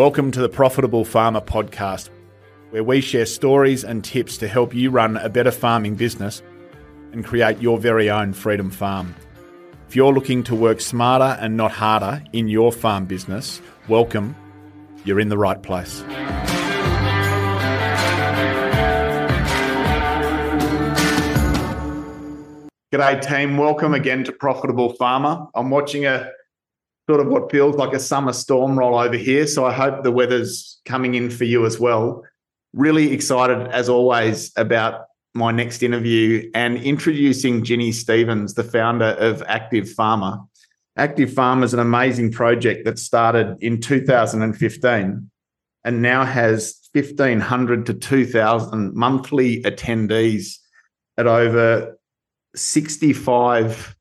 [0.00, 2.08] Welcome to the Profitable Farmer podcast,
[2.70, 6.42] where we share stories and tips to help you run a better farming business
[7.12, 9.14] and create your very own freedom farm.
[9.88, 14.34] If you're looking to work smarter and not harder in your farm business, welcome.
[15.04, 16.00] You're in the right place.
[22.90, 23.58] G'day, team.
[23.58, 25.46] Welcome again to Profitable Farmer.
[25.54, 26.30] I'm watching a
[27.10, 29.44] sort of what feels like a summer storm roll over here.
[29.44, 32.22] So I hope the weather's coming in for you as well.
[32.72, 39.42] Really excited, as always, about my next interview and introducing Ginny Stevens, the founder of
[39.48, 40.38] Active Farmer.
[40.96, 45.30] Active Farmer is an amazing project that started in 2015
[45.82, 50.58] and now has 1,500 to 2,000 monthly attendees
[51.18, 51.98] at over
[52.54, 53.96] 65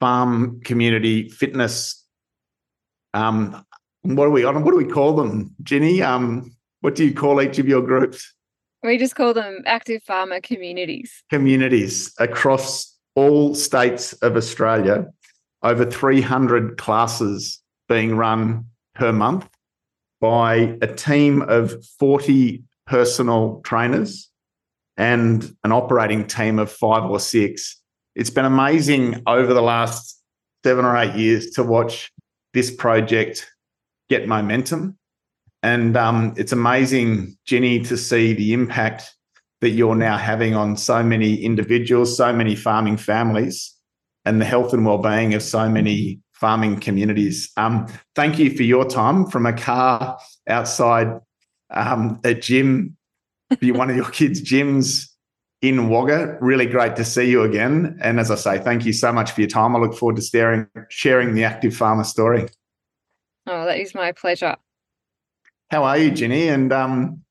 [0.00, 2.01] farm community fitness
[3.14, 3.64] um,
[4.02, 6.02] what do we what do we call them, Ginny?
[6.02, 8.34] Um, what do you call each of your groups?
[8.82, 11.22] We just call them active farmer communities.
[11.30, 15.06] Communities across all states of Australia,
[15.62, 19.48] over 300 classes being run per month
[20.20, 24.30] by a team of 40 personal trainers
[24.96, 27.80] and an operating team of five or six.
[28.14, 30.20] It's been amazing over the last
[30.64, 32.12] seven or eight years to watch
[32.54, 33.50] this project
[34.08, 34.98] get momentum.
[35.62, 39.14] And um, it's amazing, Ginny, to see the impact
[39.60, 43.74] that you're now having on so many individuals, so many farming families,
[44.24, 47.50] and the health and well-being of so many farming communities.
[47.56, 47.86] Um,
[48.16, 51.20] thank you for your time from a car outside
[51.70, 52.96] um, a gym,
[53.60, 55.11] be one of your kids' gyms
[55.62, 56.36] in Wagga.
[56.40, 57.98] Really great to see you again.
[58.02, 59.74] And as I say, thank you so much for your time.
[59.74, 62.48] I look forward to staring, sharing the active farmer story.
[63.46, 64.56] Oh, that is my pleasure.
[65.70, 66.48] How are you, Ginny?
[66.48, 67.22] And um,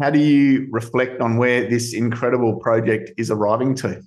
[0.00, 4.00] how do you reflect on where this incredible project is arriving to?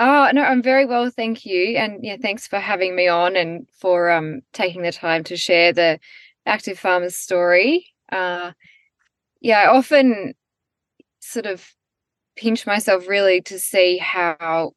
[0.00, 3.68] Oh no, I'm very well, thank you, and yeah, thanks for having me on and
[3.80, 5.98] for um, taking the time to share the
[6.46, 7.86] active farmers story.
[8.12, 8.52] Uh,
[9.40, 10.34] yeah, I often
[11.18, 11.74] sort of
[12.38, 14.72] pinch myself really to see how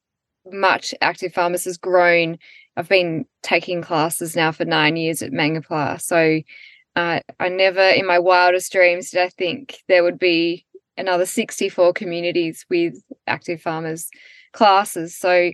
[0.51, 2.37] much active farmers has grown.
[2.75, 6.41] I've been taking classes now for nine years at Mangoplah, so
[6.95, 10.65] uh, I never in my wildest dreams did I think there would be
[10.97, 12.95] another 64 communities with
[13.27, 14.09] active farmers
[14.53, 15.17] classes.
[15.17, 15.51] So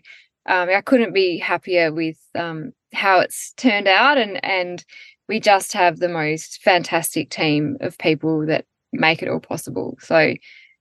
[0.48, 4.84] um, I couldn't be happier with um, how it's turned out, and and
[5.28, 9.98] we just have the most fantastic team of people that make it all possible.
[10.00, 10.34] So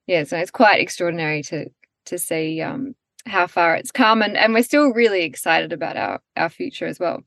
[0.06, 1.70] yeah, so it's quite extraordinary to
[2.06, 2.94] to see um,
[3.26, 7.00] how far it's come, and and we're still really excited about our our future as
[7.00, 7.22] well.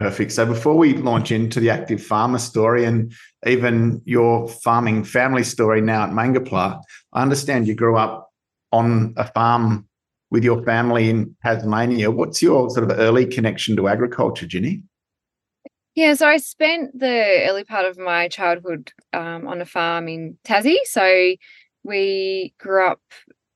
[0.00, 0.32] Perfect.
[0.32, 3.12] So before we launch into the active farmer story and
[3.46, 6.80] even your farming family story now at Mangoplah,
[7.12, 8.28] I understand you grew up
[8.72, 9.86] on a farm
[10.32, 12.10] with your family in Tasmania.
[12.10, 14.82] What's your sort of early connection to agriculture, Ginny?
[15.94, 20.38] Yeah, so I spent the early part of my childhood um, on a farm in
[20.44, 20.78] Tassie.
[20.84, 21.34] So
[21.84, 23.00] we grew up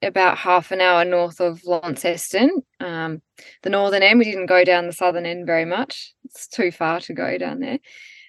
[0.02, 3.22] about half an hour north of Launceston, um,
[3.62, 4.18] the northern end.
[4.18, 6.12] We didn't go down the southern end very much.
[6.24, 7.78] It's too far to go down there.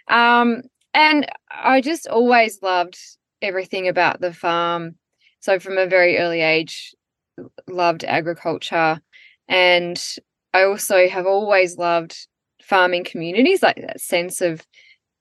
[0.07, 0.61] Um,
[0.93, 2.97] and I just always loved
[3.41, 4.95] everything about the farm.
[5.41, 6.95] So from a very early age,
[7.67, 9.01] loved agriculture.
[9.49, 10.01] And
[10.53, 12.15] I also have always loved
[12.67, 14.65] farming communities, like that sense of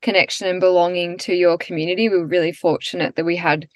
[0.02, 2.08] connection and belonging to your community.
[2.08, 3.68] We were really fortunate that we had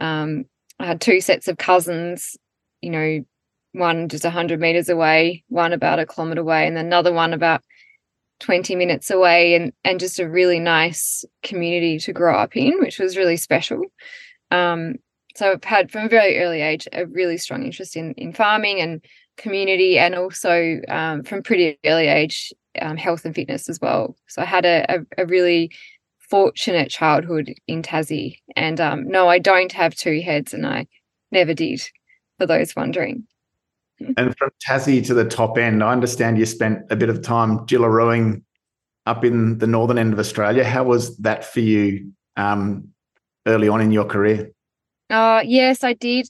[0.00, 0.44] um,
[0.78, 2.36] I had two sets of cousins,
[2.82, 3.24] you know,
[3.72, 7.62] one just 100 meters away, one about a kilometer away, and another one about
[8.40, 12.98] 20 minutes away, and, and just a really nice community to grow up in, which
[12.98, 13.82] was really special.
[14.50, 14.96] Um,
[15.36, 18.80] so I've had from a very early age a really strong interest in, in farming
[18.80, 19.04] and
[19.36, 24.16] community, and also um, from pretty early age um, health and fitness as well.
[24.26, 25.70] So I had a, a, a really
[26.18, 28.38] fortunate childhood in Tassie.
[28.56, 30.86] And um, no, I don't have two heads, and I
[31.30, 31.82] never did,
[32.38, 33.26] for those wondering.
[34.16, 37.58] And from Tassie to the top end, I understand you spent a bit of time
[37.60, 38.42] Jillarooing
[39.06, 40.64] up in the northern end of Australia.
[40.64, 42.88] How was that for you um,
[43.46, 44.50] early on in your career?
[45.10, 46.28] Uh, yes, I did.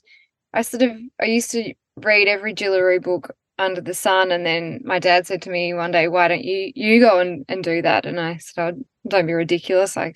[0.53, 4.31] I sort of I used to read every Jillaroo book under the sun.
[4.31, 7.45] And then my dad said to me one day, why don't you, you go and,
[7.47, 8.05] and do that?
[8.05, 9.95] And I said, oh, don't be ridiculous.
[9.97, 10.13] I,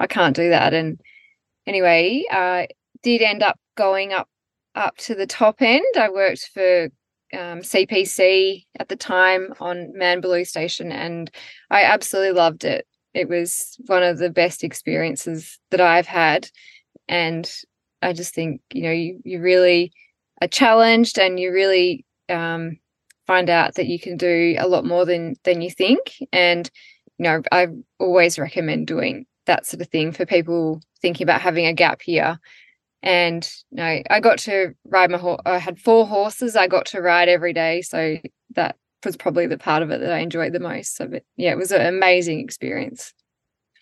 [0.00, 0.72] I can't do that.
[0.72, 1.00] And
[1.66, 2.68] anyway, I
[3.02, 4.28] did end up going up,
[4.74, 5.84] up to the top end.
[5.96, 6.84] I worked for
[7.34, 11.30] um, CPC at the time on Manbulloo Station, and
[11.70, 12.86] I absolutely loved it.
[13.12, 16.48] it was one of the best experiences that I've had.
[17.06, 17.50] And
[18.00, 19.92] I just think, you know, you, you really
[20.40, 22.78] are challenged and you really um,
[23.26, 26.14] find out that you can do a lot more than than you think.
[26.32, 26.70] And,
[27.18, 27.68] you know, I
[27.98, 32.38] always recommend doing that sort of thing for people thinking about having a gap year.
[33.02, 35.40] And you know, I got to ride my horse.
[35.46, 36.56] I had four horses.
[36.56, 38.18] I got to ride every day, so
[38.56, 40.96] that was probably the part of it that I enjoyed the most.
[40.96, 43.12] So, but yeah, it was an amazing experience.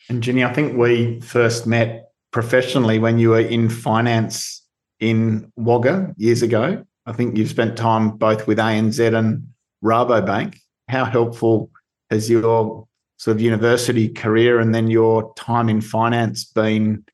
[0.08, 4.62] And Ginny, I think we first met professionally when you were in finance
[5.00, 6.84] in Wagga years ago.
[7.06, 9.48] I think you've spent time both with ANZ and
[9.82, 10.58] Rabobank.
[10.88, 11.70] How helpful
[12.10, 12.86] has your
[13.18, 17.04] sort of university career and then your time in finance been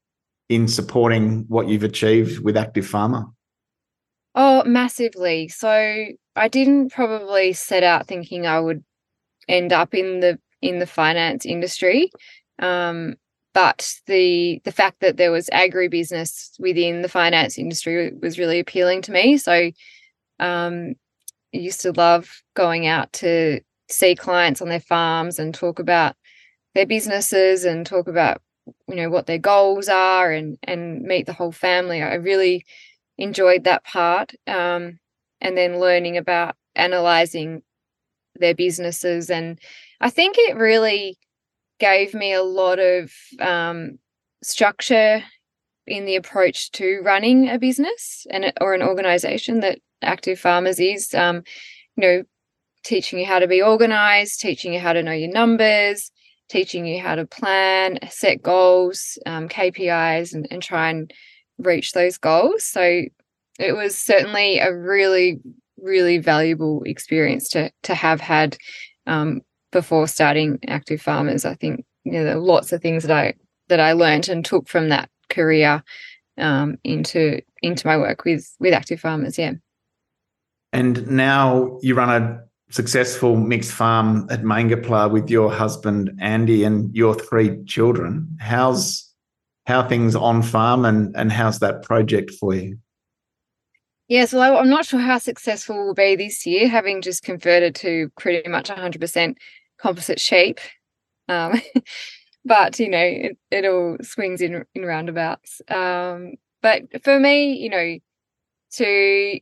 [0.49, 3.25] in supporting what you've achieved with Active Farmer?
[4.35, 5.49] Oh, massively.
[5.49, 6.07] So
[6.37, 8.83] I didn't probably set out thinking I would
[9.49, 12.11] end up in the in the finance industry.
[12.59, 13.17] Um,
[13.55, 19.03] but the the fact that there was agribusiness within the finance industry was really appealing
[19.03, 19.37] to me.
[19.37, 19.71] So
[20.41, 20.95] um,
[21.55, 26.17] I used to love going out to see clients on their farms and talk about
[26.75, 28.41] their businesses and talk about
[28.89, 32.03] you know what their goals are and and meet the whole family.
[32.03, 32.65] I really
[33.19, 34.33] enjoyed that part.
[34.47, 34.99] Um,
[35.43, 37.63] and then learning about analyzing
[38.37, 39.29] their businesses.
[39.29, 39.59] And
[40.01, 41.19] I think it really
[41.83, 43.99] gave me a lot of um,
[44.43, 45.23] structure
[45.87, 51.13] in the approach to running a business and or an organization that active farmers is
[51.15, 51.43] um,
[51.97, 52.23] you know
[52.85, 56.11] teaching you how to be organized teaching you how to know your numbers
[56.49, 61.13] teaching you how to plan set goals um, kpis and, and try and
[61.59, 62.65] reach those goals.
[62.65, 63.03] So
[63.59, 65.41] it was certainly a really
[65.79, 68.57] really valuable experience to to have had
[69.07, 69.41] um,
[69.73, 73.35] before starting active farmers i think you know there are lots of things that i
[73.69, 75.83] that i learned and took from that career
[76.39, 79.53] um, into into my work with with active farmers yeah
[80.73, 82.43] and now you run a
[82.73, 88.27] successful mixed farm at Mangoplah with your husband Andy and your three children.
[88.41, 89.11] How's
[89.67, 92.79] how things on farm and and how's that project for you?
[94.09, 98.11] Yes, well, I'm not sure how successful we'll be this year, having just converted to
[98.19, 99.37] pretty much 100%
[99.83, 100.61] composite shape.
[101.29, 101.61] Um,
[102.45, 105.61] but you know, it, it all swings in in roundabouts.
[105.69, 107.99] Um, but for me, you know,
[108.73, 109.41] to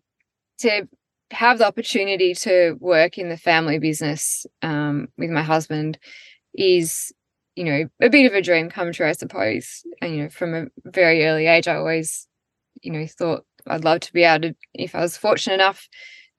[0.61, 0.89] to
[1.33, 5.99] have the opportunity to work in the family business um, with my husband
[6.55, 7.13] is
[7.55, 10.55] you know a bit of a dream come true i suppose and you know from
[10.55, 12.27] a very early age i always
[12.83, 15.89] you know thought I'd love to be able to, if I was fortunate enough,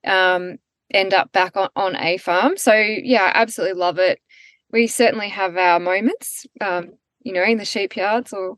[0.06, 0.58] um,
[0.94, 2.58] end up back on, on a farm.
[2.58, 4.20] So yeah, I absolutely love it.
[4.72, 6.92] We certainly have our moments, um,
[7.22, 8.58] you know, in the sheep yards or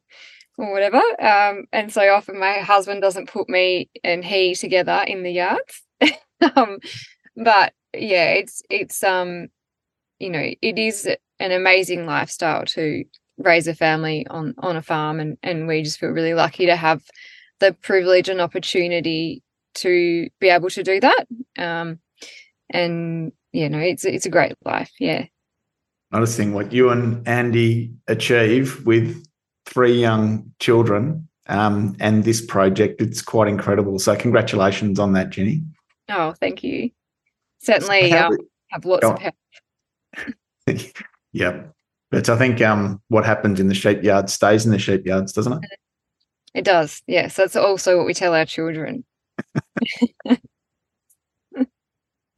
[0.58, 1.02] or whatever.
[1.20, 5.84] Um, and so often my husband doesn't put me and he together in the yards.
[6.56, 6.78] um,
[7.36, 9.48] but yeah, it's it's um,
[10.20, 11.10] you know, it is
[11.40, 13.04] an amazing lifestyle to
[13.38, 16.76] raise a family on on a farm and and we just feel really lucky to
[16.76, 17.02] have
[17.60, 19.42] the privilege and opportunity
[19.76, 21.26] to be able to do that.
[21.58, 22.00] Um,
[22.70, 24.92] and you know, it's it's a great life.
[25.00, 25.26] Yeah.
[26.12, 29.26] Noticing what you and Andy achieve with
[29.66, 34.00] three young children um, and this project, it's quite incredible.
[34.00, 35.64] So congratulations on that, Ginny.
[36.10, 36.92] Oh, thank you.
[37.60, 38.38] Certainly so um,
[38.70, 39.36] have lots of help.
[41.32, 41.64] yeah.
[42.12, 45.34] But I think um, what happens in the sheep yard stays in the sheep yards,
[45.34, 45.70] doesn't it?
[46.54, 47.02] It does.
[47.08, 49.04] Yes, that's also what we tell our children.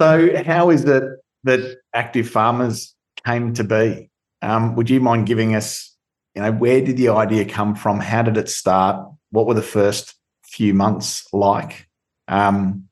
[0.02, 1.04] so, how is it
[1.44, 4.10] that active farmers came to be?
[4.42, 5.96] Um, would you mind giving us,
[6.34, 8.00] you know, where did the idea come from?
[8.00, 9.08] How did it start?
[9.32, 11.88] What were the first few months like?
[12.28, 12.88] Um,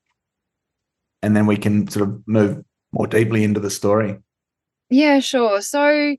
[1.21, 4.17] and then we can sort of move more deeply into the story.
[4.89, 5.61] Yeah, sure.
[5.61, 6.15] So,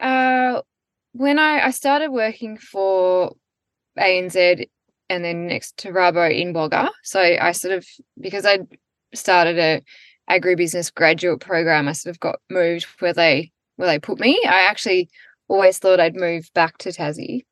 [0.00, 0.62] uh,
[1.12, 3.36] when I, I started working for
[3.98, 4.66] ANZ
[5.08, 6.90] and then next to Rabo in Wagga.
[7.02, 7.86] So I sort of
[8.18, 8.60] because I
[9.14, 9.82] started a
[10.30, 14.40] agribusiness graduate program, I sort of got moved where they where they put me.
[14.44, 15.08] I actually
[15.48, 17.44] always thought I'd move back to Tassie.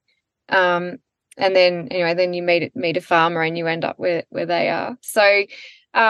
[0.49, 0.99] Um,
[1.37, 4.47] and then anyway, then you meet meet a farmer and you end up where where
[4.47, 4.97] they are.
[5.02, 5.47] So I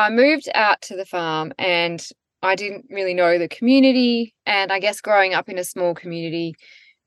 [0.06, 2.06] uh, moved out to the farm and
[2.42, 4.34] I didn't really know the community.
[4.46, 6.54] And I guess growing up in a small community,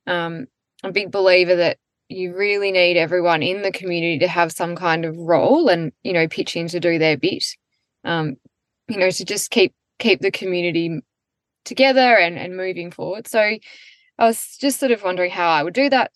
[0.08, 0.48] um,
[0.84, 1.78] I'm a big believer that
[2.10, 6.14] you really need everyone in the community to have some kind of role and you
[6.14, 7.44] know pitch in to do their bit
[8.04, 8.36] um
[8.88, 11.02] you know to just keep keep the community
[11.66, 13.58] together and and moving forward so
[14.18, 16.12] I was just sort of wondering how I would do that.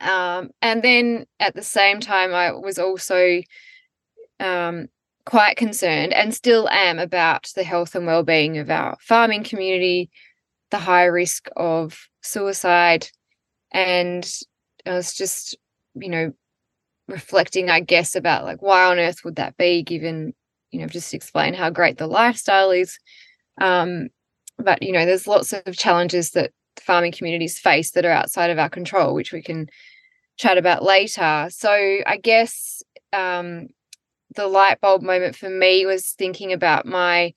[0.00, 3.40] Um, and then at the same time, I was also
[4.40, 4.88] um,
[5.26, 10.10] quite concerned and still am about the health and well-being of our farming community,
[10.70, 13.08] the high risk of suicide,
[13.72, 14.30] and
[14.86, 15.56] I was just,
[15.94, 16.32] you know,
[17.08, 20.34] reflecting, I guess, about like why on earth would that be, given
[20.74, 22.98] you know, just explain how great the lifestyle is.
[23.60, 24.08] Um,
[24.58, 26.50] but you know, there's lots of challenges that
[26.80, 29.68] farming communities face that are outside of our control, which we can
[30.36, 31.48] chat about later.
[31.50, 33.68] So I guess um,
[34.34, 37.32] the light bulb moment for me was thinking about my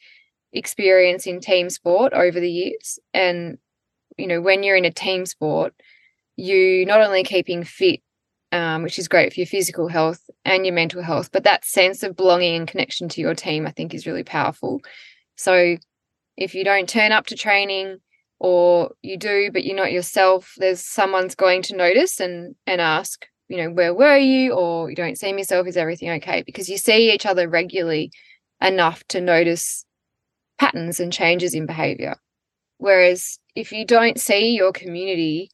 [0.52, 2.98] experience in team sport over the years.
[3.14, 3.60] And,
[4.18, 5.76] you know, when you're in a team sport,
[6.36, 8.02] you not only keeping fit,
[8.52, 12.04] um, which is great for your physical health and your mental health, but that sense
[12.04, 14.82] of belonging and connection to your team, I think, is really powerful.
[15.36, 15.78] So
[16.36, 18.00] if you don't turn up to training,
[18.40, 23.26] or you do but you're not yourself there's someone's going to notice and and ask
[23.48, 24.52] you know where were you?
[24.52, 25.68] or you don't see yourself.
[25.68, 26.44] Is everything okay?
[26.46, 28.12] because you see each other regularly
[28.62, 29.86] enough to notice
[30.60, 32.16] patterns and changes in behavior.
[32.78, 35.50] Whereas if you don't see your community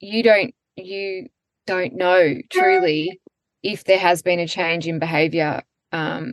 [0.00, 1.28] you don't you
[1.70, 3.20] don't know truly
[3.62, 5.62] if there has been a change in behavior
[5.92, 6.32] um,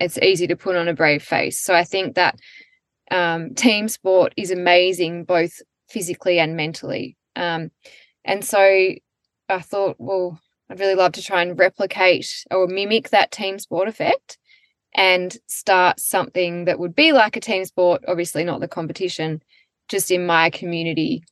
[0.00, 2.36] it's easy to put on a brave face so i think that
[3.10, 7.16] um, team sport is amazing, both physically and mentally.
[7.36, 7.70] Um,
[8.24, 13.30] and so I thought, well, I'd really love to try and replicate or mimic that
[13.30, 14.38] team sport effect
[14.94, 19.42] and start something that would be like a team sport, obviously not the competition,
[19.88, 21.22] just in my community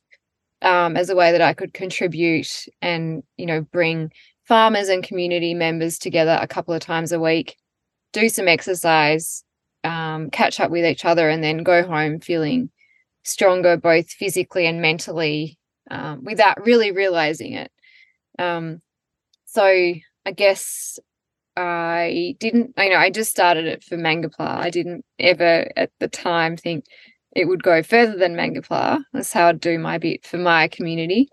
[0.61, 4.11] um, as a way that I could contribute and, you know, bring
[4.45, 7.57] farmers and community members together a couple of times a week,
[8.13, 9.43] do some exercise,
[9.83, 12.69] um, catch up with each other and then go home feeling
[13.23, 15.57] stronger both physically and mentally
[15.91, 17.71] um, without really realizing it.
[18.39, 18.81] Um,
[19.47, 20.99] so i guess
[21.55, 24.57] i didn't you know i just started it for mangoplah.
[24.57, 26.85] I didn't ever at the time think
[27.37, 31.29] it would go further than mangoplah that's how i'd do my bit for my community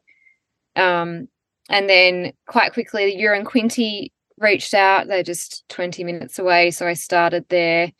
[0.76, 1.28] um,
[1.70, 6.94] and then quite quickly the Uranquinty reached out they're just 20 minutes away so i
[6.94, 7.90] started there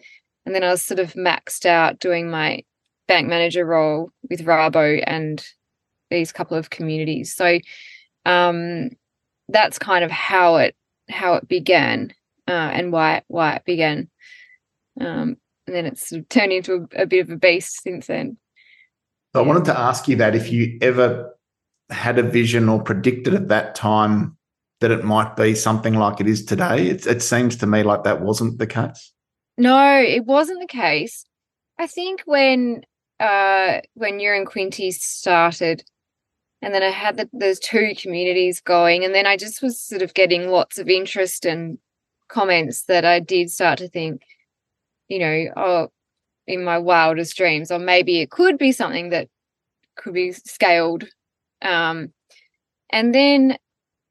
[0.47, 2.63] and then I was sort of maxed out doing my
[3.09, 5.45] bank manager role with Rabo and
[6.11, 7.35] these couple of communities.
[7.35, 7.59] So
[8.27, 8.91] um,
[9.49, 10.77] that's kind of how it
[11.11, 12.13] how it began
[12.49, 14.11] uh, and why why it began.
[15.01, 18.07] Um, and then it's sort of turned into a, a bit of a beast since
[18.07, 18.37] then.
[19.35, 21.35] So I wanted to ask you that if you ever
[21.91, 24.37] had a vision or predicted at that time
[24.81, 26.89] that it might be something like it is today.
[26.89, 29.13] It, it seems to me like that wasn't the case.
[29.57, 31.25] No, it wasn't the case.
[31.79, 32.83] I think when
[33.21, 35.85] uh when Uranquinty started,
[36.61, 40.03] and then I had the, those two communities going, and then I just was sort
[40.03, 41.79] of getting lots of interest and
[42.29, 44.23] comments that I did start to think,
[45.15, 45.89] you know, oh,
[46.47, 49.29] in my wildest dreams, or maybe it could be something that
[49.97, 51.05] could be scaled.
[51.63, 52.13] Um,
[52.91, 53.57] and then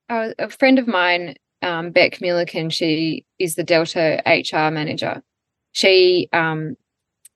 [0.09, 5.21] uh, a friend of mine, um, Beck Milliken, she is the Delta HR manager
[5.73, 6.77] she um,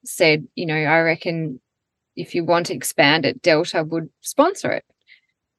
[0.05, 1.59] said, you know, I reckon
[2.15, 4.85] if you want to expand it, Delta would sponsor it.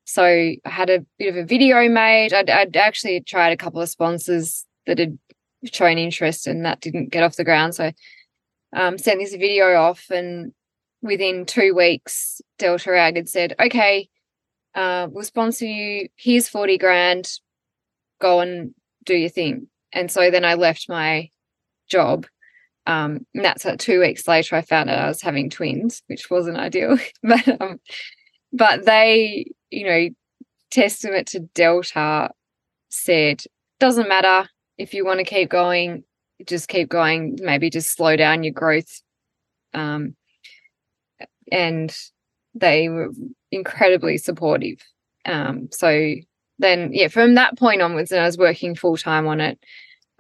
[0.04, 2.32] So I had a bit of a video made.
[2.32, 5.18] I'd, I'd actually tried a couple of sponsors that had
[5.64, 7.74] shown interest and that didn't get off the ground.
[7.74, 7.92] So
[8.74, 10.52] um, sent this video off and
[11.02, 14.08] within two weeks, Delta Ag had said, okay,
[14.74, 16.08] uh, we'll sponsor you.
[16.16, 17.30] Here's 40 grand.
[18.20, 18.74] Go and
[19.04, 19.68] do your thing.
[19.92, 21.30] And so then I left my
[21.88, 22.26] job
[22.88, 26.56] um, and that's two weeks later, I found out I was having twins, which wasn't
[26.56, 26.96] ideal.
[27.22, 27.78] but um,
[28.50, 30.08] but they, you know,
[30.70, 32.30] testament to Delta
[32.88, 33.42] said,
[33.78, 34.48] doesn't matter
[34.78, 36.04] if you want to keep going,
[36.47, 37.38] just keep going.
[37.42, 39.02] Maybe just slow down your growth.
[39.75, 40.14] Um,
[41.50, 41.94] and
[42.54, 43.11] they were
[43.50, 44.78] incredibly supportive.
[45.26, 46.14] Um, so
[46.58, 49.58] then, yeah, from that point onwards, and I was working full time on it.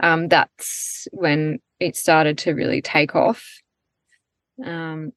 [0.00, 3.44] Um, that's when it started to really take off.
[4.64, 5.12] Um,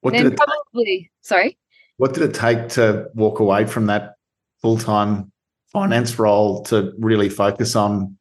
[0.00, 1.58] what did it probably sorry?
[1.96, 4.14] What did it take to walk away from that
[4.60, 5.32] full time
[5.72, 8.17] finance role to really focus on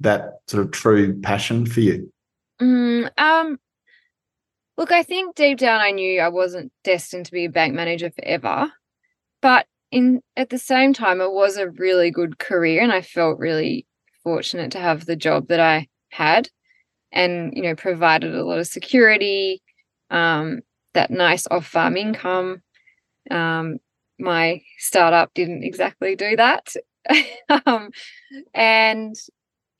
[0.00, 2.12] that sort of true passion for you?
[2.60, 3.58] Mm, um,
[4.76, 8.10] look, I think deep down I knew I wasn't destined to be a bank manager
[8.10, 8.70] forever,
[9.40, 13.38] but in at the same time, it was a really good career, and I felt
[13.38, 13.86] really
[14.22, 16.48] fortunate to have the job that I had
[17.12, 19.62] and you know provided a lot of security
[20.10, 20.60] um,
[20.94, 22.62] that nice off farm income
[23.30, 23.78] um,
[24.18, 26.74] my startup didn't exactly do that.
[27.66, 27.90] um,
[28.54, 29.16] and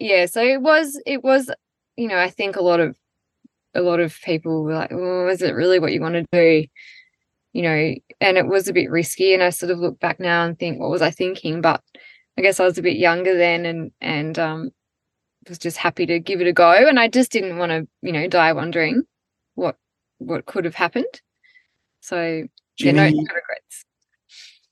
[0.01, 1.51] yeah, so it was it was
[1.97, 2.97] you know I think a lot of
[3.75, 6.67] a lot of people were like, "Oh, is it really what you want to do?"
[7.53, 9.35] You know, and it was a bit risky.
[9.35, 11.61] And I sort of look back now and think, what was I thinking?
[11.61, 11.83] But
[12.39, 14.71] I guess I was a bit younger then, and and um,
[15.49, 16.73] was just happy to give it a go.
[16.73, 19.03] And I just didn't want to, you know, die wondering
[19.55, 19.77] what
[20.19, 21.21] what could have happened.
[22.01, 22.45] So
[22.79, 23.85] Ginny, yeah, no, no regrets.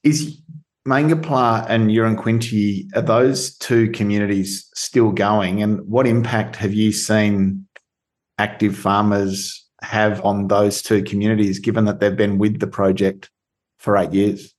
[0.02, 0.40] Is
[0.88, 5.62] Mangoplah and Uranquinty, are those two communities still going?
[5.62, 7.66] And what impact have you seen
[8.38, 13.30] active farmers have on those two communities, given that they've been with the project
[13.78, 14.54] for eight years?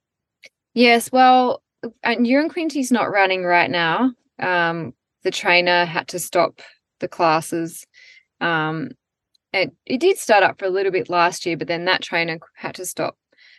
[0.75, 1.63] Yes, well,
[2.03, 4.11] and Uranquinty's not running right now.
[4.37, 4.93] Um,
[5.23, 6.61] the trainer had to stop
[6.99, 7.87] the classes.
[8.39, 8.91] Um,
[9.51, 12.37] it, it did start up for a little bit last year, but then that trainer
[12.53, 13.17] had to stop.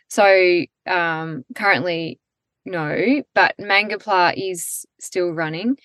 [0.09, 2.20] So um, currently,
[2.65, 5.77] no, but Mangoplah is still running.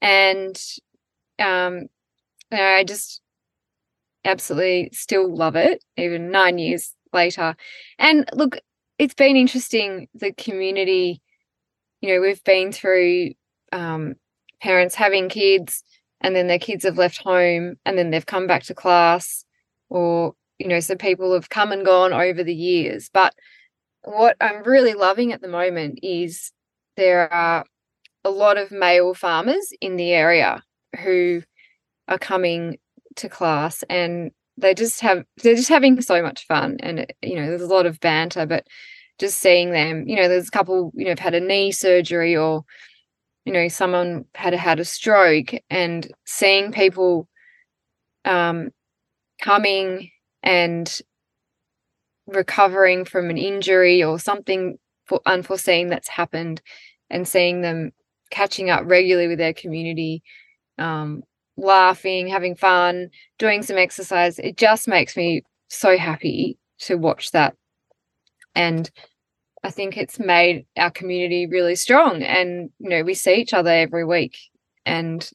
[0.00, 0.60] And
[1.38, 1.86] um,
[2.50, 3.20] I just
[4.24, 7.56] absolutely still love it, even nine years later.
[7.98, 8.58] And look,
[8.98, 11.20] it's been interesting, the community,
[12.00, 13.32] you know, we've been through
[13.72, 14.14] um,
[14.60, 15.82] parents having kids
[16.20, 19.44] and then their kids have left home and then they've come back to class
[19.90, 23.34] or you know so people have come and gone over the years but
[24.04, 26.52] what i'm really loving at the moment is
[26.96, 27.64] there are
[28.24, 30.62] a lot of male farmers in the area
[31.02, 31.42] who
[32.08, 32.78] are coming
[33.16, 37.46] to class and they just have they're just having so much fun and you know
[37.46, 38.66] there's a lot of banter but
[39.18, 42.36] just seeing them you know there's a couple you know have had a knee surgery
[42.36, 42.64] or
[43.44, 47.28] you know someone had had a stroke and seeing people
[48.24, 48.70] um,
[49.40, 50.10] coming
[50.42, 51.00] and
[52.34, 54.78] recovering from an injury or something
[55.26, 56.62] unforeseen that's happened
[57.10, 57.90] and seeing them
[58.30, 60.22] catching up regularly with their community
[60.78, 61.22] um,
[61.58, 67.54] laughing having fun doing some exercise it just makes me so happy to watch that
[68.54, 68.90] and
[69.64, 72.22] I think it's made our community really strong.
[72.22, 74.36] And, you know, we see each other every week
[74.84, 75.28] and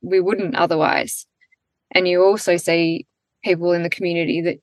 [0.00, 1.26] we wouldn't otherwise.
[1.90, 3.06] And you also see
[3.44, 4.58] people in the community that,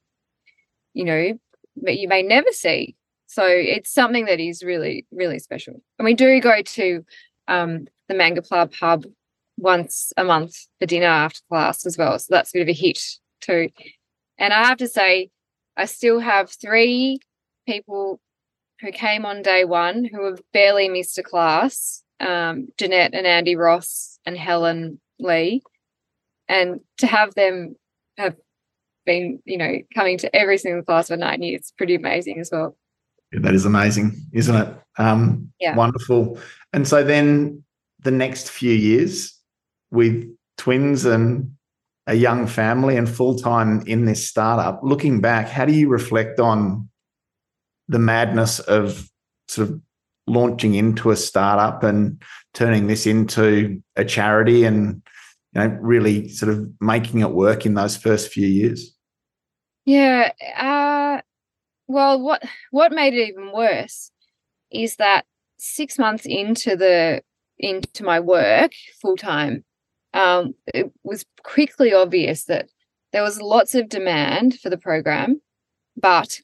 [0.93, 1.34] you know,
[1.78, 2.96] that you may never see.
[3.28, 5.82] So it's something that is really, really special.
[5.98, 7.06] And we do go to
[7.48, 9.06] um, the Mangoplah pub
[9.58, 12.18] once a month for dinner after class as well.
[12.20, 13.00] So that's a bit of a hit
[13.42, 13.70] too.
[14.38, 15.30] And I have to say,
[15.78, 17.20] I still have three
[17.68, 18.20] people
[18.82, 23.56] who came on day one, who have barely missed a class, um, Jeanette and Andy
[23.56, 25.62] Ross and Helen Lee.
[26.48, 27.76] And to have them
[28.18, 28.36] have
[29.06, 32.76] been, you know, coming to every single class for nine years, pretty amazing as well.
[33.32, 34.76] Yeah, that is amazing, isn't it?
[34.98, 35.76] Um, yeah.
[35.76, 36.39] Wonderful.
[36.72, 37.63] And so then
[38.00, 39.38] the next few years
[39.92, 40.26] with
[40.58, 41.56] twins and
[42.08, 46.39] a young family and full time in this startup, looking back, how do you reflect
[46.39, 46.89] on
[47.88, 49.10] the madness of
[49.48, 49.82] sort of
[50.28, 52.22] launching into a startup and
[52.54, 55.02] turning this into a charity and
[55.54, 58.96] you know really sort of making it work in those first few years.
[59.86, 61.22] Yeah uh,
[61.88, 64.12] well what what made it even worse
[64.72, 65.26] is that
[65.58, 67.22] six months into the
[67.60, 69.63] into my work full time
[70.13, 72.70] um, it was quickly obvious that
[73.12, 75.42] there was lots of demand for the program
[75.96, 76.39] but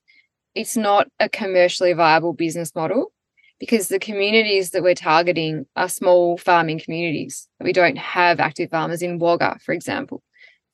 [0.55, 3.11] it's not a commercially viable business model
[3.59, 7.47] because the communities that we're targeting are small farming communities.
[7.59, 10.23] We don't have active farmers in Wagga, for example.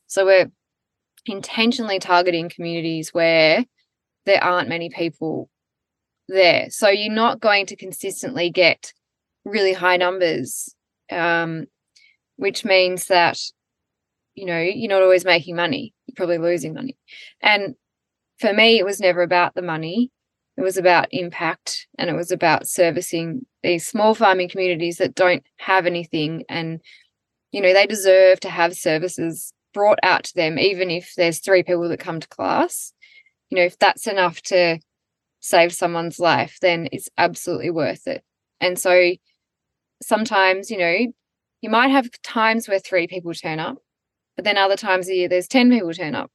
[0.07, 0.51] So we're
[1.25, 3.65] intentionally targeting communities where
[4.25, 5.49] there aren't many people
[6.27, 6.69] there.
[6.69, 8.93] So you're not going to consistently get
[9.43, 10.73] really high numbers,
[11.11, 11.65] um,
[12.35, 13.39] which means that,
[14.35, 15.93] you know, you're not always making money.
[16.07, 16.97] You're probably losing money.
[17.41, 17.75] And
[18.39, 20.11] for me, it was never about the money.
[20.57, 25.43] It was about impact and it was about servicing these small farming communities that don't
[25.57, 26.43] have anything.
[26.47, 26.79] And,
[27.51, 31.63] you know, they deserve to have services brought out to them, even if there's three
[31.63, 32.93] people that come to class.
[33.49, 34.79] You know, if that's enough to
[35.41, 38.23] save someone's life, then it's absolutely worth it.
[38.61, 39.11] And so
[40.01, 41.07] sometimes, you know,
[41.61, 43.77] you might have times where three people turn up,
[44.35, 46.31] but then other times a year there's 10 people turn up.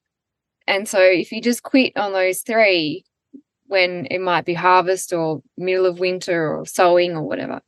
[0.67, 3.05] And so if you just quit on those three
[3.71, 7.61] when it might be harvest or middle of winter or sowing or whatever,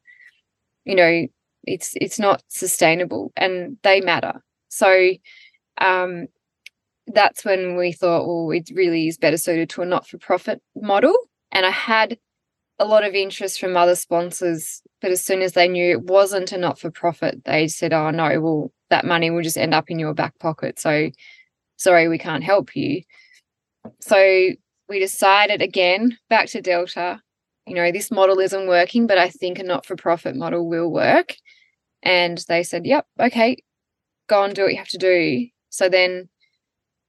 [0.85, 1.27] you know,
[1.65, 4.43] it's it's not sustainable and they matter.
[4.69, 5.13] So
[5.81, 6.27] um
[7.09, 11.15] that's when we thought, well, it really is better suited to a not-for-profit model.
[11.53, 12.17] And I had
[12.79, 16.53] a lot of interest from other sponsors, but as soon as they knew it wasn't
[16.53, 19.91] a not for profit, they said, "Oh no, well that money will just end up
[19.91, 21.11] in your back pocket." So,
[21.77, 23.03] sorry, we can't help you.
[24.01, 24.51] So
[24.93, 27.21] we decided again back to Delta.
[27.67, 30.93] You know, this model isn't working, but I think a not for profit model will
[30.93, 31.35] work.
[32.03, 33.57] And they said, "Yep, okay,
[34.29, 36.29] go and do what you have to do." So then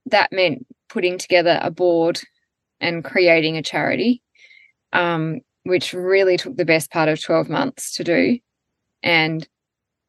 [0.06, 2.22] that meant putting together a board
[2.80, 4.22] and creating a charity,
[4.94, 8.40] um, which really took the best part of 12 months to do.
[9.02, 9.46] And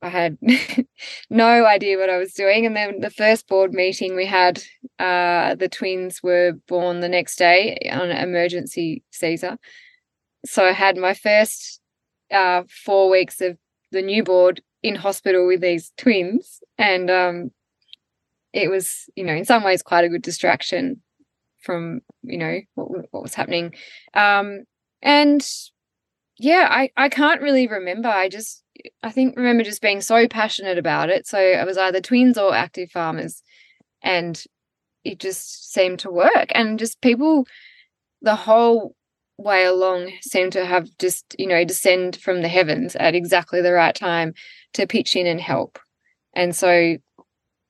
[0.05, 0.37] I had
[1.31, 2.67] no idea what I was doing.
[2.67, 4.62] And then the first board meeting we had,
[4.99, 9.57] uh, the twins were born the next day on emergency Caesar.
[10.45, 11.81] So I had my first
[12.31, 13.57] uh, four weeks of
[13.93, 16.61] the new board in hospital with these twins.
[16.77, 17.51] And um,
[18.53, 21.01] it was, you know, in some ways quite a good distraction
[21.62, 23.73] from, you know, what, what was happening.
[24.12, 24.64] Um,
[25.01, 25.43] and
[26.38, 28.11] yeah, I, I can't really remember.
[28.11, 28.63] I just,
[29.02, 31.26] I think, remember just being so passionate about it.
[31.26, 33.42] So I was either twins or active farmers.
[34.02, 34.42] And
[35.04, 36.48] it just seemed to work.
[36.50, 37.46] And just people,
[38.22, 38.94] the whole
[39.38, 43.72] way along seemed to have just, you know, descend from the heavens at exactly the
[43.72, 44.34] right time
[44.74, 45.78] to pitch in and help.
[46.34, 46.96] And so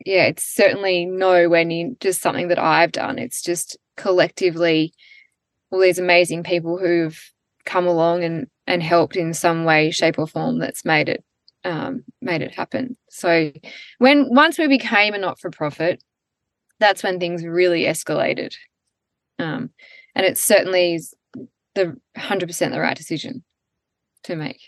[0.04, 3.18] yeah, it's certainly nowhere near just something that I've done.
[3.18, 4.92] It's just collectively
[5.70, 7.18] all these amazing people who've
[7.64, 11.24] come along and and helped in some way, shape, or form that's made it
[11.64, 12.96] um, made it happen.
[13.10, 13.52] So
[13.98, 16.02] when once we became a not for profit,
[16.80, 18.54] that's when things really escalated,
[19.38, 19.70] um,
[20.14, 21.14] and it certainly is
[21.74, 23.44] the hundred percent the right decision
[24.24, 24.60] to make.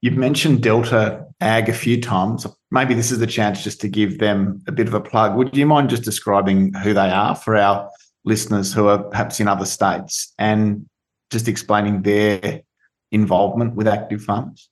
[0.00, 2.44] You've mentioned Delta Ag a few times.
[2.72, 5.36] Maybe this is the chance just to give them a bit of a plug.
[5.36, 7.88] Would you mind just describing who they are for our
[8.24, 10.86] listeners who are perhaps in other states and
[11.32, 12.62] just explaining their
[13.10, 14.68] involvement with active farmers?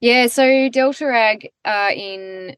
[0.00, 2.56] Yeah, so Delta Ag are in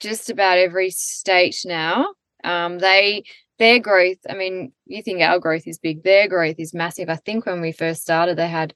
[0.00, 2.14] just about every state now.
[2.44, 3.24] Um, they
[3.58, 7.08] their growth, I mean, you think our growth is big, their growth is massive.
[7.08, 8.74] I think when we first started, they had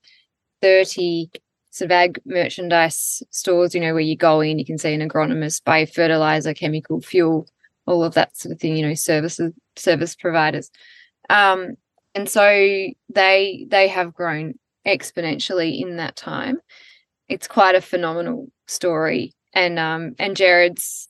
[0.62, 1.30] 30
[1.70, 5.06] sort of ag merchandise stores, you know, where you go in, you can see an
[5.06, 7.48] agronomist, buy fertilizer, chemical, fuel,
[7.86, 10.70] all of that sort of thing, you know, services, service providers.
[11.28, 11.76] Um,
[12.16, 12.48] and so
[13.10, 14.54] they they have grown
[14.86, 16.58] exponentially in that time.
[17.28, 19.34] It's quite a phenomenal story.
[19.52, 21.08] And um, and Jared's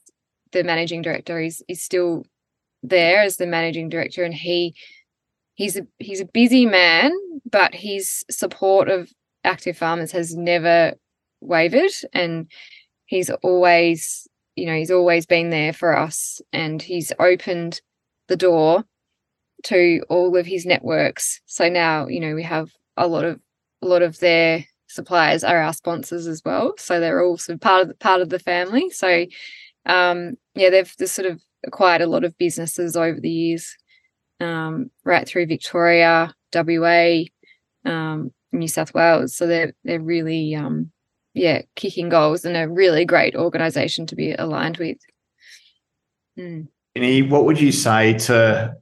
[0.52, 2.24] the managing director is is still
[2.82, 4.74] there as the managing director and he
[5.54, 7.12] he's a he's a busy man,
[7.50, 9.08] but his support of
[9.44, 10.94] active farmers has never
[11.40, 12.50] wavered and
[13.04, 17.80] he's always you know he's always been there for us and he's opened
[18.26, 18.84] the door
[19.64, 23.40] to all of his networks so now you know we have a lot of
[23.82, 27.88] a lot of their suppliers are our sponsors as well so they're also part of
[27.88, 29.26] the part of the family so
[29.86, 33.76] um yeah they've just sort of acquired a lot of businesses over the years
[34.40, 37.22] um right through victoria wa
[37.84, 39.36] um New South Wales.
[39.36, 40.90] So they're they're really um,
[41.34, 44.98] yeah kicking goals and a really great organisation to be aligned with.
[46.38, 46.68] Mm.
[47.30, 48.74] what would you say to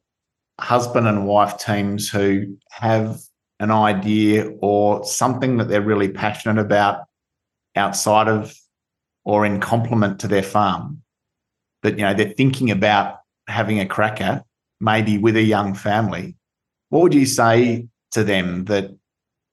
[0.61, 3.19] husband and wife teams who have
[3.61, 7.05] an idea or something that they're really passionate about
[7.77, 8.55] outside of
[9.25, 11.03] or in complement to their farm
[11.83, 14.43] that you know they're thinking about having a cracker
[14.81, 16.37] maybe with a young family
[16.91, 18.91] what would you say to them that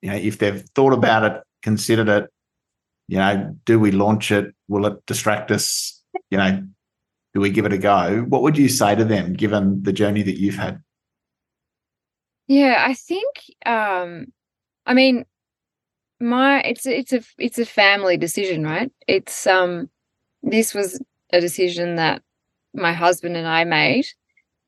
[0.02, 2.30] you know, if they've thought about it, considered it,
[3.08, 4.52] you know, do we launch it?
[4.68, 6.02] Will it distract us?
[6.30, 6.66] You know,
[7.34, 8.24] do we give it a go?
[8.28, 10.81] What would you say to them given the journey that you've had?
[12.52, 13.28] Yeah, I think
[13.64, 14.26] um
[14.86, 15.26] I mean
[16.20, 18.92] my it's it's a it's a family decision, right?
[19.08, 19.90] It's um
[20.42, 21.00] this was
[21.32, 22.22] a decision that
[22.74, 24.06] my husband and I made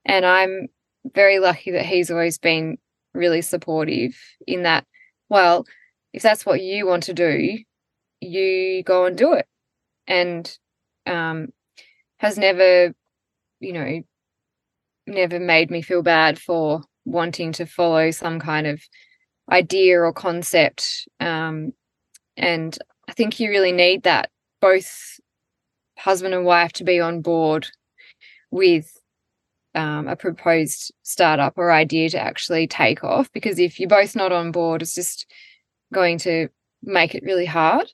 [0.06, 0.68] and I'm
[1.14, 2.78] very lucky that he's always been
[3.14, 4.16] really supportive
[4.46, 4.86] in that
[5.30, 5.66] well,
[6.14, 7.58] if that's what you want to do,
[8.20, 9.46] you go and do it.
[10.08, 10.58] And
[11.06, 11.50] um,
[12.18, 12.94] has never,
[13.60, 14.02] you know,
[15.06, 18.82] never made me feel bad for wanting to follow some kind of
[19.50, 21.06] idea or concept.
[21.20, 21.72] Um,
[22.36, 22.76] and
[23.08, 25.20] I think you really need that, both
[25.98, 27.68] husband and wife, to be on board
[28.50, 28.90] with
[29.74, 34.32] um, a proposed startup or idea to actually take off because if you're both not
[34.32, 35.26] on board it's just
[35.92, 36.48] going to
[36.82, 37.90] make it really hard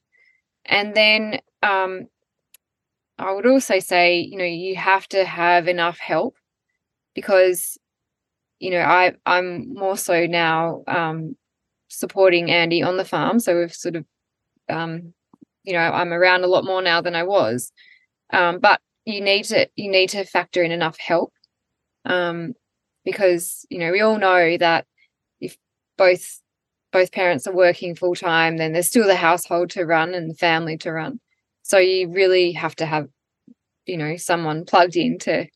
[0.66, 2.06] and then um,
[3.18, 6.36] i would also say you know you have to have enough help
[7.14, 7.78] because
[8.60, 11.34] you know i i'm more so now um,
[11.90, 13.38] supporting Andy on the farm.
[13.40, 14.04] So we've sort of,
[14.68, 15.12] um,
[15.64, 17.72] you know, I'm around a lot more now than I was.
[18.32, 21.32] Um, but you need to you need to factor in enough help,
[22.04, 22.54] um,
[23.04, 24.86] because you know we all know that
[25.40, 25.56] if
[25.98, 26.40] both
[26.92, 30.34] both parents are working full time, then there's still the household to run and the
[30.34, 31.20] family to run.
[31.62, 33.08] So you really have to have,
[33.86, 35.46] you know, someone plugged in to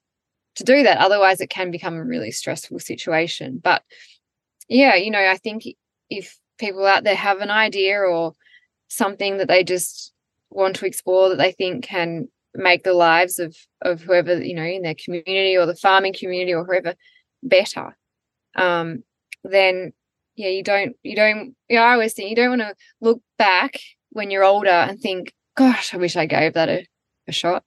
[0.56, 0.98] to do that.
[0.98, 3.60] Otherwise, it can become a really stressful situation.
[3.62, 3.82] But
[4.68, 5.64] yeah, you know, I think
[6.10, 8.32] if people out there have an idea or
[8.88, 10.12] something that they just
[10.50, 14.62] want to explore that they think can make the lives of of whoever you know
[14.62, 16.94] in their community or the farming community or whoever
[17.42, 17.96] better
[18.54, 19.02] um
[19.42, 19.92] then
[20.36, 23.80] yeah you don't you don't yeah i always think you don't want to look back
[24.10, 26.86] when you're older and think gosh i wish i gave that a,
[27.26, 27.64] a shot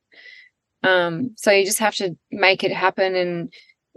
[0.88, 3.54] um so you just have to make it happen and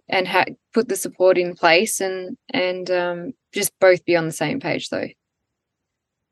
[0.08, 4.32] and ha- put the support in place and and um just both be on the
[4.32, 5.08] same page though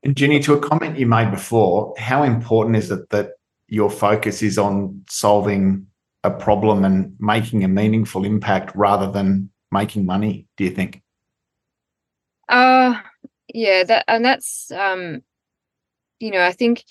[0.05, 3.33] and Ginny, to a comment you made before, how important is it that
[3.67, 5.87] your focus is on solving
[6.25, 11.03] a problem and making a meaningful impact rather than making money, do you think?
[12.49, 13.01] Uh
[13.53, 15.23] yeah, that and that's um
[16.21, 16.85] you know, I think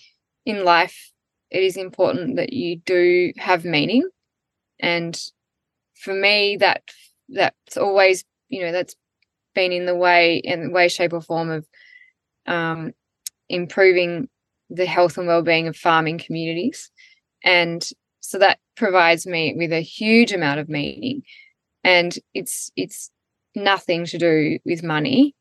[0.46, 1.12] in life
[1.52, 4.08] it is important that you do have meaning.
[4.80, 5.20] And
[5.96, 6.84] for me that
[7.30, 8.96] that's always you know that's
[9.56, 11.68] been in the way in the way shape or form of
[12.46, 12.94] um
[13.50, 14.30] improving
[14.70, 16.92] the health and well-being of farming communities.
[17.44, 17.88] And
[18.20, 21.24] so that provides me with a huge amount of meaning.
[21.84, 23.12] And it's it's
[23.56, 25.36] nothing to do with money.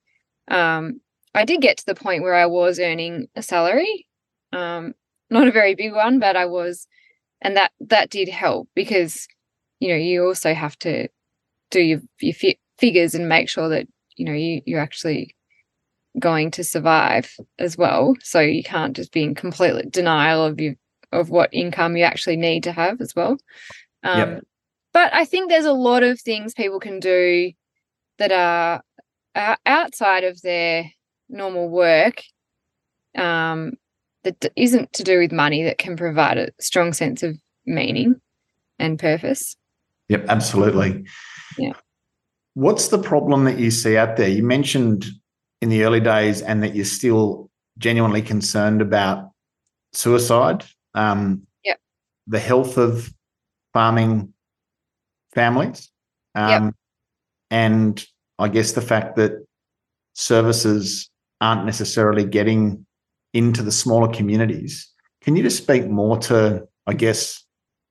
[0.49, 1.01] Um,
[1.35, 4.07] i did get to the point where i was earning a salary
[4.53, 4.95] um,
[5.31, 6.87] not a very big one but i was
[7.41, 9.27] and that that did help because
[9.81, 11.09] you know you also have to
[11.71, 13.87] do your, your fi- figures and make sure that
[14.17, 15.37] you know you you're actually
[16.19, 18.15] going to survive as well.
[18.23, 20.77] So you can't just be in complete denial of you
[21.13, 23.37] of what income you actually need to have as well.
[24.03, 24.45] Um, yep.
[24.93, 27.53] But I think there's a lot of things people can do
[28.19, 28.83] that are,
[29.35, 30.91] are outside of their
[31.29, 32.23] normal work
[33.17, 33.75] um,
[34.27, 38.21] that isn't to do with money that can provide a strong sense of meaning
[38.79, 39.57] and purpose.
[40.09, 41.05] Yep, absolutely.
[41.59, 41.73] Yeah.
[42.55, 44.29] What's the problem that you see out there?
[44.29, 45.07] You mentioned
[45.61, 49.31] in the early days and that you're still genuinely concerned about
[49.93, 51.79] suicide, um, yep.
[52.27, 53.13] the health of
[53.73, 54.33] farming
[55.35, 55.91] families,
[56.35, 56.75] um, yep.
[57.51, 58.07] and
[58.39, 59.33] I guess the fact that
[60.15, 61.11] services
[61.41, 62.86] aren't necessarily getting
[63.37, 64.91] into the smaller communities.
[65.21, 67.45] Can you just speak more to, I guess,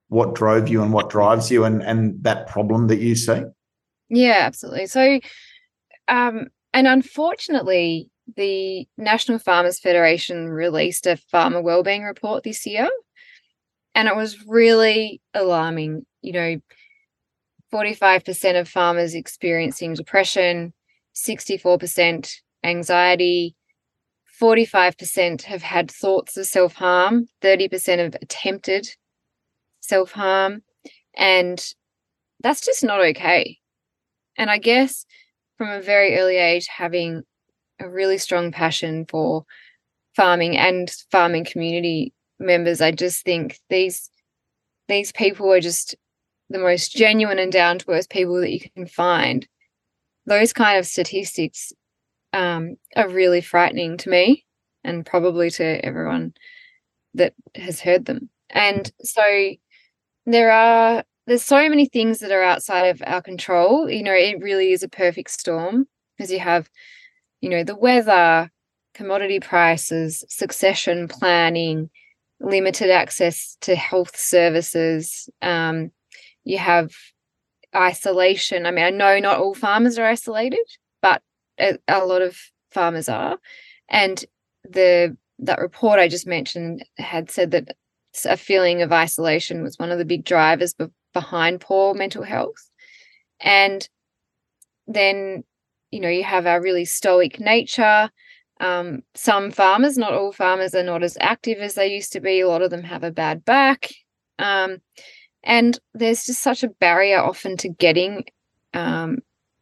[0.08, 3.42] what drove you and what drives you and, and that problem that you see?
[4.08, 4.86] Yeah, absolutely.
[4.86, 5.20] So,
[6.08, 12.88] um, and unfortunately, the National Farmers Federation released a farmer wellbeing report this year.
[13.94, 16.04] And it was really alarming.
[16.22, 16.56] You know,
[17.72, 20.72] 45% of farmers experiencing depression,
[21.14, 22.32] 64%
[22.64, 23.54] anxiety,
[24.40, 28.88] 45% have had thoughts of self harm, 30% have attempted
[29.80, 30.62] self harm.
[31.16, 31.64] And
[32.42, 33.58] that's just not okay.
[34.36, 35.06] And I guess
[35.56, 37.22] from a very early age having
[37.80, 39.44] a really strong passion for
[40.14, 44.10] farming and farming community members i just think these
[44.88, 45.94] these people are just
[46.48, 49.46] the most genuine and down to earth people that you can find
[50.26, 51.72] those kind of statistics
[52.36, 54.44] um, are really frightening to me
[54.84, 56.34] and probably to everyone
[57.14, 59.22] that has heard them and so
[60.26, 63.90] there are there's so many things that are outside of our control.
[63.90, 66.70] You know, it really is a perfect storm because you have,
[67.40, 68.50] you know, the weather,
[68.94, 71.90] commodity prices, succession planning,
[72.40, 75.28] limited access to health services.
[75.42, 75.90] Um,
[76.44, 76.92] you have
[77.74, 78.64] isolation.
[78.64, 80.64] I mean, I know not all farmers are isolated,
[81.58, 82.38] a, a lot of
[82.70, 83.38] farmers are.
[83.88, 84.24] And
[84.64, 87.76] the that report I just mentioned had said that
[88.24, 90.74] a feeling of isolation was one of the big drivers
[91.12, 92.70] behind poor mental health.
[93.40, 93.86] And
[94.86, 95.44] then,
[95.90, 98.10] you know, you have our really stoic nature.
[98.60, 102.40] Um, some farmers, not all farmers, are not as active as they used to be.
[102.40, 103.90] A lot of them have a bad back.
[104.38, 104.78] Um,
[105.42, 108.24] and there's just such a barrier often to getting
[108.72, 109.18] um,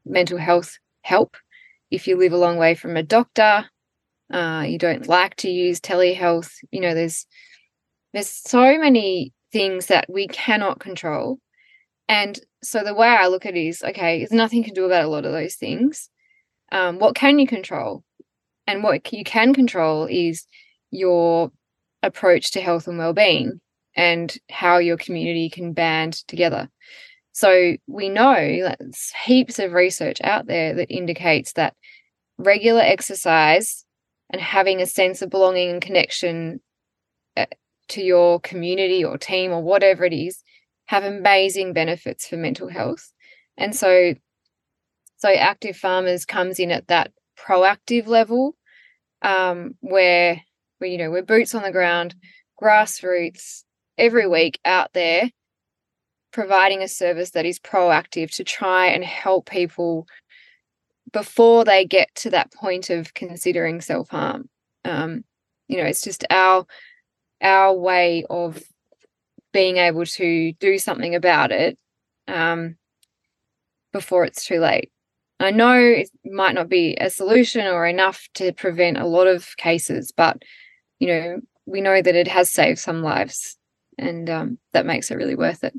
[0.07, 1.37] mental health help.
[1.95, 3.67] If you live a long way from a doctor,
[4.33, 6.51] uh, you don't like to use telehealth.
[6.71, 7.27] You know, there's
[8.13, 11.39] there's so many things that we cannot control
[12.09, 14.85] and so the way I look at it is okay, there's nothing you can do
[14.85, 16.11] about a lot of those things.
[16.73, 18.03] Um, what can you control?
[18.67, 20.47] and what you can control is
[20.91, 21.51] your
[22.03, 23.61] approach to health and well-being
[23.97, 26.69] and how your community can band together.
[27.35, 31.75] So we know there's heaps of research out there that indicates that
[32.39, 33.85] regular exercise
[34.31, 36.61] and having a sense of belonging and connection
[37.37, 37.47] eh,
[37.89, 40.45] to your community or team or whatever it is
[40.87, 43.13] have amazing benefits for mental health.
[43.59, 44.15] And so
[45.17, 48.55] so active farmers comes in at that proactive level
[49.23, 50.41] um, where
[50.79, 52.15] where you know we're boots on the ground,
[52.63, 53.65] grassroots
[53.99, 55.31] every week out there
[56.35, 60.05] providing a service that is proactive to try and help people
[61.13, 64.49] before they get to that point of considering self harm.
[64.85, 65.25] Um,
[65.69, 66.67] you know, it's just our
[67.41, 68.63] our way of
[69.53, 71.79] being able to do something about it
[72.27, 72.75] um,
[73.93, 74.91] before it's too late.
[75.39, 79.57] I know it might not be a solution or enough to prevent a lot of
[79.57, 80.43] cases, but
[80.99, 83.57] you know, we know that it has saved some lives,
[83.99, 85.75] and um, that makes it really worth it.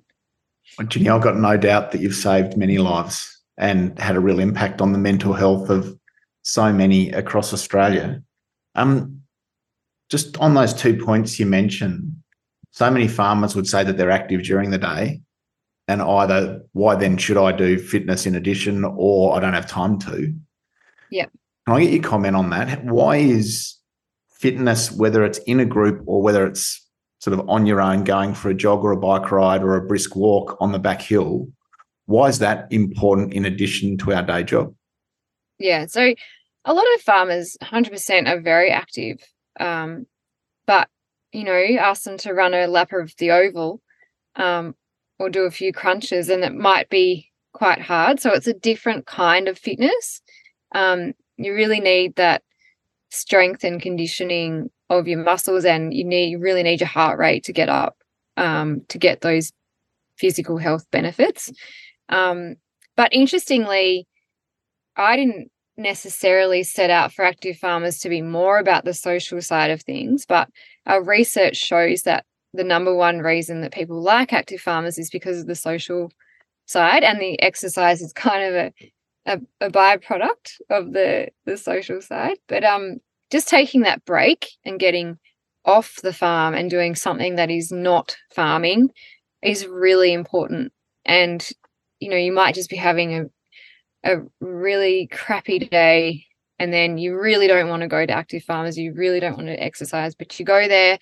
[0.87, 4.81] Ginny, I've got no doubt that you've saved many lives and had a real impact
[4.81, 5.97] on the mental health of
[6.43, 8.21] so many across Australia.
[8.75, 9.21] Um,
[10.09, 12.15] just on those two points you mentioned,
[12.71, 15.21] so many farmers would say that they're active during the day,
[15.87, 19.97] and either why then should I do fitness in addition, or I don't have time
[19.99, 20.33] to.
[21.09, 21.27] Yeah.
[21.65, 22.83] Can I get your comment on that?
[22.83, 23.77] Why is
[24.29, 26.84] fitness, whether it's in a group or whether it's
[27.25, 29.81] sort of on your own going for a jog or a bike ride or a
[29.81, 31.47] brisk walk on the back hill,
[32.05, 34.71] why is that important in addition to our day job?
[35.57, 35.87] Yeah.
[35.87, 36.13] So
[36.65, 39.23] a lot of farmers, 100%, are very active.
[39.59, 40.05] Um,
[40.67, 40.87] but,
[41.31, 43.81] you know, ask them to run a lap of the oval
[44.35, 44.75] um,
[45.17, 48.19] or do a few crunches, and it might be quite hard.
[48.19, 50.21] So it's a different kind of fitness.
[50.75, 52.43] Um, you really need that
[53.09, 57.43] strength and conditioning of your muscles, and you need you really need your heart rate
[57.45, 57.97] to get up
[58.37, 59.51] um, to get those
[60.17, 61.51] physical health benefits.
[62.09, 62.55] Um,
[62.95, 64.07] but interestingly,
[64.95, 69.71] I didn't necessarily set out for active farmers to be more about the social side
[69.71, 70.49] of things, but
[70.85, 75.39] our research shows that the number one reason that people like active farmers is because
[75.39, 76.11] of the social
[76.65, 78.73] side, and the exercise is kind of a
[79.27, 82.37] a, a byproduct of the the social side.
[82.47, 82.97] But um,
[83.35, 85.19] just taking that break and getting
[85.65, 88.89] off the farm and doing something that is not farming
[89.41, 90.71] is really important.
[91.03, 91.45] And
[91.99, 93.25] you know, you might just be having a
[94.09, 96.23] a really crappy day
[96.59, 99.47] and then you really don't want to go to active farmers, you really don't want
[99.47, 100.97] to exercise, but you go there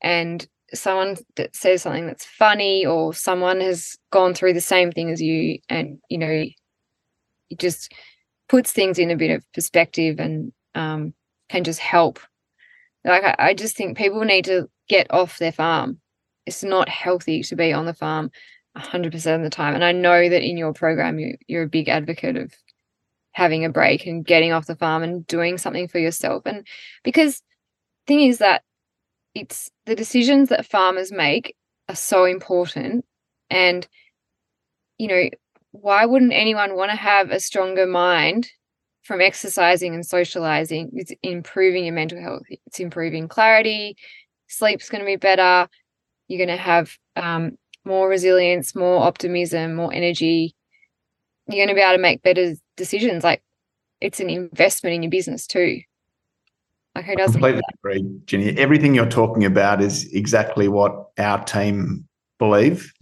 [0.00, 5.10] and someone that says something that's funny or someone has gone through the same thing
[5.10, 6.44] as you and you know
[7.50, 7.92] it just
[8.48, 11.14] puts things in a bit of perspective and um,
[11.48, 12.20] can just help
[13.04, 16.00] like I, I just think people need to get off their farm
[16.48, 18.30] it's not healthy to be on the farm
[18.76, 19.74] 100% of the time.
[19.74, 22.54] And I know that in your program, you, you're a big advocate of
[23.32, 26.44] having a break and getting off the farm and doing something for yourself.
[26.46, 26.66] And
[27.04, 27.42] because
[28.06, 28.62] thing is that
[29.34, 31.54] it's the decisions that farmers make
[31.88, 33.04] are so important.
[33.50, 33.86] And,
[34.96, 35.28] you know,
[35.72, 38.50] why wouldn't anyone want to have a stronger mind
[39.08, 40.90] from exercising and socializing?
[40.92, 43.96] It's improving your mental health, it's improving clarity,
[44.46, 45.68] sleep's going to be better.
[46.28, 50.54] You're going to have um, more resilience, more optimism, more energy,
[51.48, 53.24] you're going to be able to make better decisions.
[53.24, 53.42] Like
[54.00, 55.80] it's an investment in your business too.
[56.94, 57.42] Like who doesn't?
[57.42, 58.58] I completely agree, Ginny.
[58.58, 62.06] Everything you're talking about is exactly what our team
[62.38, 62.92] believe.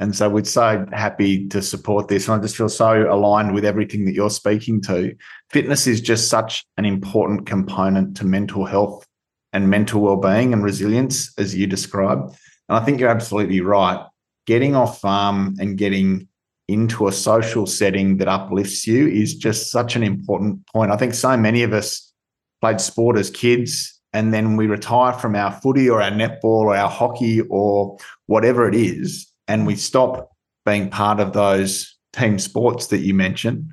[0.00, 2.26] And so we're so happy to support this.
[2.26, 5.14] And I just feel so aligned with everything that you're speaking to.
[5.50, 9.06] Fitness is just such an important component to mental health
[9.52, 12.34] and mental well-being and resilience, as you described.
[12.68, 14.04] And I think you're absolutely right
[14.46, 16.26] getting off farm and getting
[16.66, 20.90] into a social setting that uplifts you is just such an important point.
[20.90, 22.12] I think so many of us
[22.60, 26.76] played sport as kids and then we retire from our footy or our netball or
[26.76, 27.96] our hockey or
[28.26, 30.30] whatever it is and we stop
[30.64, 33.70] being part of those team sports that you mentioned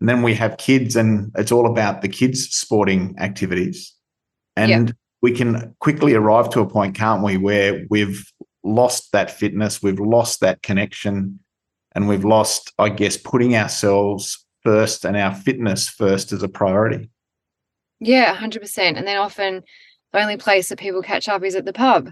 [0.00, 3.94] and then we have kids and it's all about the kids sporting activities
[4.56, 8.24] and we can quickly arrive to a point can't we where we've
[8.68, 11.40] lost that fitness, we've lost that connection,
[11.94, 17.10] and we've lost, I guess, putting ourselves first and our fitness first as a priority.
[18.00, 18.78] Yeah, 100%.
[18.78, 19.62] And then often
[20.12, 22.10] the only place that people catch up is at the pub.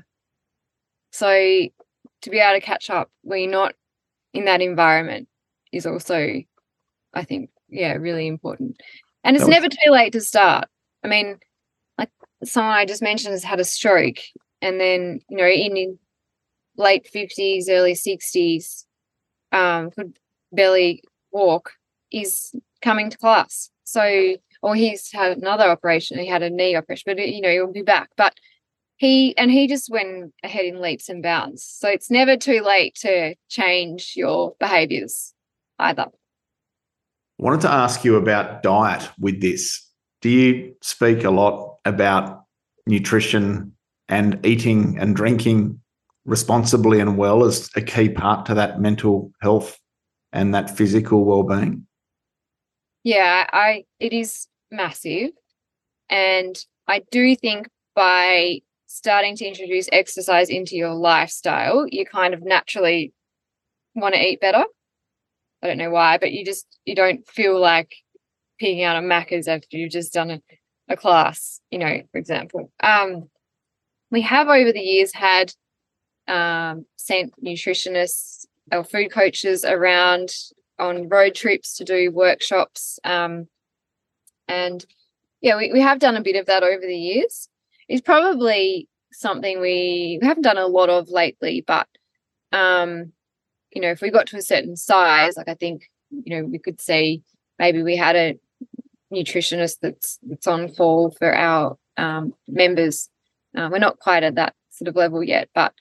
[1.12, 1.68] So
[2.22, 3.74] to be able to catch up when you're not
[4.32, 5.28] in that environment
[5.72, 6.42] is also,
[7.14, 8.80] I think, yeah, really important.
[9.24, 10.68] And it's never too late to start.
[11.02, 11.38] I mean,
[11.98, 12.10] like
[12.44, 14.18] someone I just mentioned has had a stroke,
[14.62, 15.98] and then you know in
[16.76, 18.86] late fifties, early sixties,
[19.50, 20.16] um, could
[20.52, 21.02] barely
[21.32, 21.72] walk,
[22.12, 23.70] is coming to class.
[23.82, 26.18] So, or he's had another operation.
[26.18, 28.10] He had a knee operation, but you know he'll be back.
[28.16, 28.34] But
[28.96, 31.62] he and he just went ahead in leaps and bounds.
[31.64, 35.34] So it's never too late to change your behaviors
[35.78, 36.06] either.
[36.06, 39.86] I wanted to ask you about diet with this.
[40.22, 42.44] Do you speak a lot about
[42.86, 43.72] nutrition
[44.08, 45.80] and eating and drinking
[46.24, 49.78] responsibly and well as a key part to that mental health
[50.32, 51.86] and that physical well-being?
[53.04, 55.30] Yeah, I it is massive.
[56.08, 56.56] And
[56.88, 63.12] I do think by starting to introduce exercise into your lifestyle, you kind of naturally
[63.94, 64.64] want to eat better.
[65.62, 67.94] I don't know why, but you just you don't feel like
[68.58, 70.42] picking out a Macca's after you've just done a,
[70.88, 72.72] a class, you know, for example.
[72.82, 73.28] Um,
[74.10, 75.52] we have over the years had
[76.28, 80.30] um, sent nutritionists or food coaches around
[80.78, 82.98] on road trips to do workshops.
[83.04, 83.48] Um,
[84.48, 84.84] and
[85.40, 87.48] yeah, we, we have done a bit of that over the years
[87.88, 91.88] is probably something we haven't done a lot of lately, but
[92.52, 93.12] um,
[93.72, 96.58] you know, if we got to a certain size, like I think, you know, we
[96.58, 97.22] could see
[97.58, 98.38] maybe we had a
[99.12, 103.08] nutritionist that's that's on call for our um, members.
[103.56, 105.72] Uh, we're not quite at that sort of level yet, but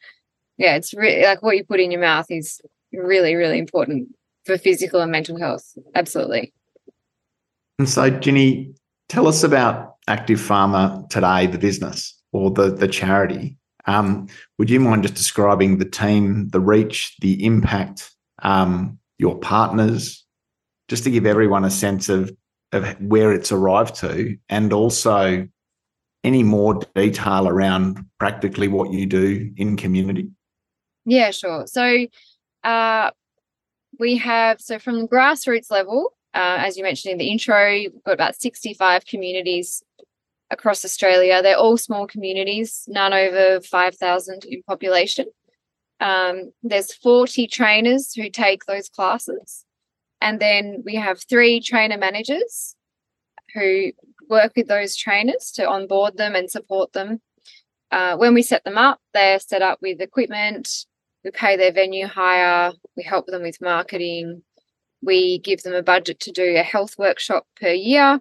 [0.58, 2.62] yeah, it's really like what you put in your mouth is
[2.94, 4.10] really, really important
[4.46, 5.78] for physical and mental health.
[5.96, 6.54] Absolutely.
[7.78, 8.74] And so, Ginny,
[9.10, 13.58] tell us about Active Farmer today, the business or the the charity.
[13.88, 14.28] Um,
[14.58, 20.26] would you mind just describing the team, the reach, the impact, um, your partners,
[20.88, 22.32] just to give everyone a sense of
[22.72, 25.48] of where it's arrived to, and also
[26.24, 30.30] any more detail around practically what you do in community?
[31.06, 31.68] Yeah, sure.
[31.68, 32.08] So,
[32.64, 33.12] uh,
[34.00, 38.04] we have so from the grassroots level, uh, as you mentioned in the intro, we've
[38.04, 39.82] got about 65 communities
[40.52, 41.42] across Australia.
[41.42, 45.28] They're all small communities, none over 5,000 in population.
[46.02, 49.66] Um, there's 40 trainers who take those classes.
[50.20, 52.76] And then we have three trainer managers
[53.54, 53.94] who
[54.30, 57.22] work with those trainers to onboard them and support them.
[57.92, 60.86] Uh, when we set them up, they're set up with equipment.
[61.24, 62.74] We pay their venue hire.
[62.98, 64.44] We help them with marketing.
[65.02, 68.20] We give them a budget to do a health workshop per year.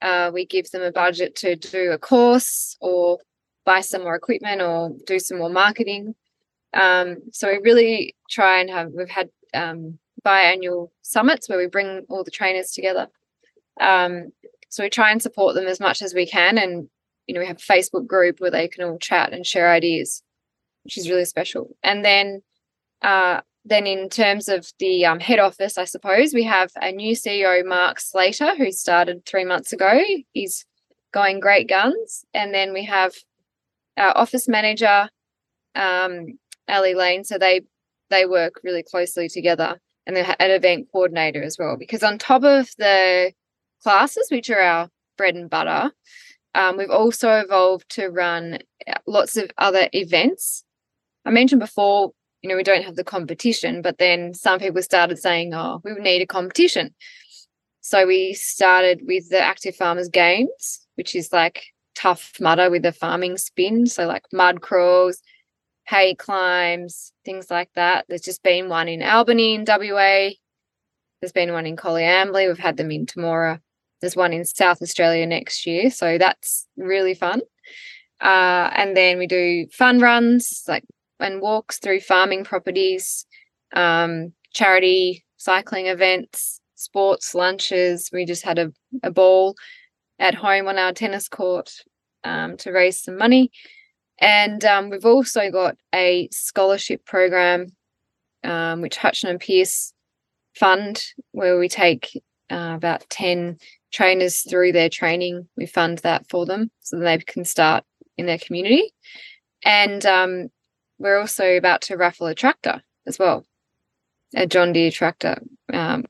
[0.00, 3.18] Uh, we give them a budget to do a course or
[3.64, 6.14] buy some more equipment or do some more marketing.
[6.74, 12.04] Um, so we really try and have, we've had um, biannual summits where we bring
[12.08, 13.08] all the trainers together.
[13.80, 14.32] Um,
[14.68, 16.58] so we try and support them as much as we can.
[16.58, 16.88] And,
[17.26, 20.22] you know, we have a Facebook group where they can all chat and share ideas,
[20.84, 21.76] which is really special.
[21.82, 22.42] And then
[23.02, 27.14] uh, then in terms of the um, head office, I suppose we have a new
[27.14, 30.00] CEO, Mark Slater, who started three months ago.
[30.32, 30.64] He's
[31.12, 33.14] going great guns, and then we have
[33.96, 35.08] our office manager,
[35.76, 36.38] um,
[36.68, 37.24] Ali Lane.
[37.24, 37.62] So they
[38.10, 41.76] they work really closely together, and they're an event coordinator as well.
[41.78, 43.32] Because on top of the
[43.82, 45.92] classes, which are our bread and butter,
[46.56, 48.58] um, we've also evolved to run
[49.06, 50.64] lots of other events.
[51.24, 52.12] I mentioned before
[52.42, 53.82] you know, we don't have the competition.
[53.82, 56.94] But then some people started saying, oh, we need a competition.
[57.80, 61.64] So we started with the Active Farmers Games, which is like
[61.94, 63.86] tough mudder with a farming spin.
[63.86, 65.20] So like mud crawls,
[65.86, 68.06] hay climbs, things like that.
[68.08, 70.30] There's just been one in Albany in WA.
[71.20, 72.48] There's been one in Coleambally.
[72.48, 73.60] We've had them in Temora.
[74.00, 75.90] There's one in South Australia next year.
[75.90, 77.40] So that's really fun.
[78.20, 80.84] Uh, and then we do fun runs like
[81.22, 83.26] and walks through farming properties,
[83.74, 88.10] um, charity cycling events, sports lunches.
[88.12, 89.54] We just had a, a ball
[90.18, 91.72] at home on our tennis court
[92.24, 93.50] um, to raise some money.
[94.20, 97.68] And um, we've also got a scholarship program,
[98.44, 99.92] um, which Hutcheon and Pearce
[100.54, 101.02] fund,
[101.32, 103.58] where we take uh, about 10
[103.90, 105.48] trainers through their training.
[105.56, 107.84] We fund that for them so they can start
[108.16, 108.92] in their community.
[109.64, 110.48] And um,
[111.02, 113.44] we're also about to raffle a tractor as well,
[114.34, 115.42] a John Deere tractor
[115.72, 116.04] um,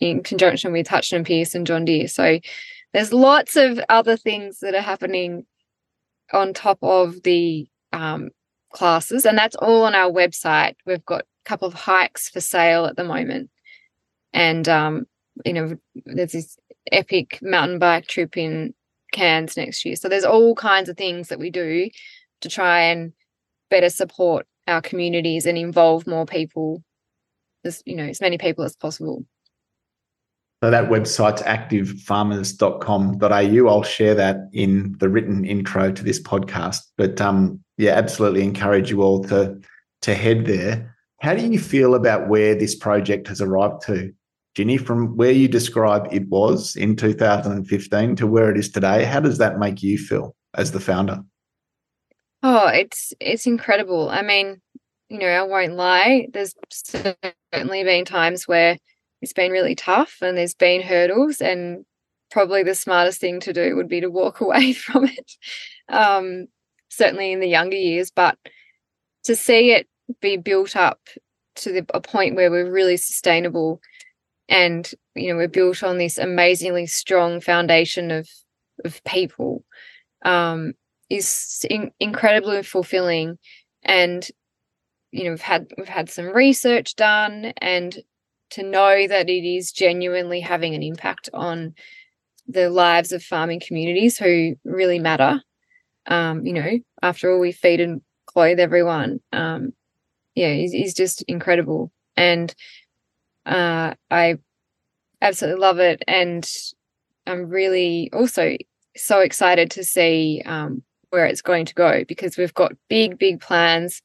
[0.00, 2.08] in conjunction with Hutcheon Pearce and John Deere.
[2.08, 2.40] So
[2.92, 5.46] there's lots of other things that are happening
[6.32, 8.30] on top of the um,
[8.72, 10.74] classes, and that's all on our website.
[10.84, 13.50] We've got a couple of hikes for sale at the moment,
[14.32, 15.06] and um,
[15.44, 16.58] you know, there's this
[16.90, 18.74] epic mountain bike trip in
[19.12, 19.96] Cairns next year.
[19.96, 21.88] So there's all kinds of things that we do
[22.40, 23.12] to try and
[23.70, 26.82] better support our communities and involve more people,
[27.64, 29.24] as you know, as many people as possible.
[30.62, 33.68] So that website's activefarmers.com.au.
[33.68, 36.80] I'll share that in the written intro to this podcast.
[36.96, 39.60] But um, yeah, absolutely encourage you all to
[40.02, 40.96] to head there.
[41.20, 44.12] How do you feel about where this project has arrived to?
[44.54, 49.20] Ginny, from where you describe it was in 2015 to where it is today, how
[49.20, 51.22] does that make you feel as the founder?
[52.42, 54.08] Oh, it's it's incredible.
[54.08, 54.60] I mean,
[55.08, 56.28] you know, I won't lie.
[56.32, 58.78] There's certainly been times where
[59.22, 61.84] it's been really tough and there's been hurdles and
[62.30, 65.32] probably the smartest thing to do would be to walk away from it.
[65.88, 66.46] Um,
[66.90, 68.38] certainly in the younger years, but
[69.24, 69.88] to see it
[70.20, 71.00] be built up
[71.56, 73.80] to the, a point where we're really sustainable
[74.48, 78.28] and you know we're built on this amazingly strong foundation of
[78.84, 79.64] of people
[80.24, 80.74] um,
[81.10, 83.38] is in, incredibly fulfilling.
[83.82, 84.28] And
[85.10, 87.98] you know we've had we've had some research done and
[88.50, 91.74] to know that it is genuinely having an impact on
[92.46, 95.42] the lives of farming communities who really matter.
[96.06, 99.20] Um, you know after all we feed and clothe everyone.
[99.32, 99.72] Um,
[100.34, 101.92] yeah is, is just incredible.
[102.16, 102.54] And
[103.46, 104.36] uh, I
[105.22, 106.48] absolutely love it, and
[107.26, 108.56] I'm really also
[108.96, 113.40] so excited to see um, where it's going to go because we've got big, big
[113.40, 114.02] plans.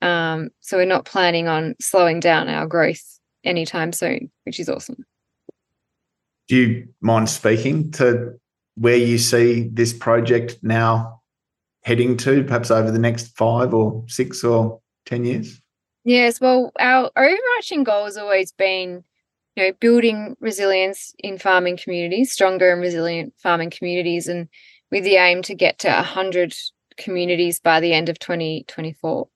[0.00, 5.04] Um, so we're not planning on slowing down our growth anytime soon, which is awesome.
[6.48, 8.38] Do you mind speaking to
[8.74, 11.20] where you see this project now
[11.84, 15.60] heading to, perhaps over the next five or six or 10 years?
[16.04, 19.04] Yes, well, our overarching goal has always been,
[19.54, 24.48] you know, building resilience in farming communities, stronger and resilient farming communities, and
[24.92, 26.54] with the aim to get to 100
[26.98, 29.26] communities by the end of 2024.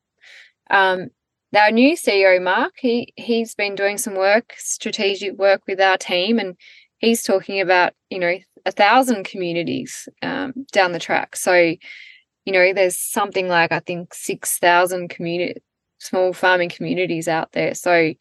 [0.70, 1.08] Um,
[1.56, 6.38] our new CEO, Mark, he he's been doing some work, strategic work with our team,
[6.38, 6.54] and
[6.98, 8.36] he's talking about, you know,
[8.66, 11.34] a thousand communities um, down the track.
[11.34, 15.62] So, you know, there's something like I think six thousand community
[15.98, 17.74] small farming communities out there.
[17.74, 18.12] So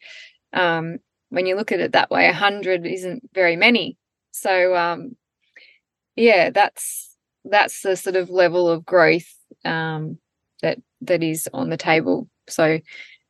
[0.54, 3.98] um, when you look at it that way, a hundred isn't very many.
[4.32, 5.16] So um,
[6.14, 7.15] yeah, that's
[7.50, 9.32] that's the sort of level of growth
[9.64, 10.18] um,
[10.62, 12.28] that that is on the table.
[12.48, 12.80] So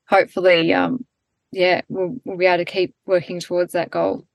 [0.08, 1.04] hopefully, um,
[1.52, 4.26] yeah, we'll, we'll be able to keep working towards that goal.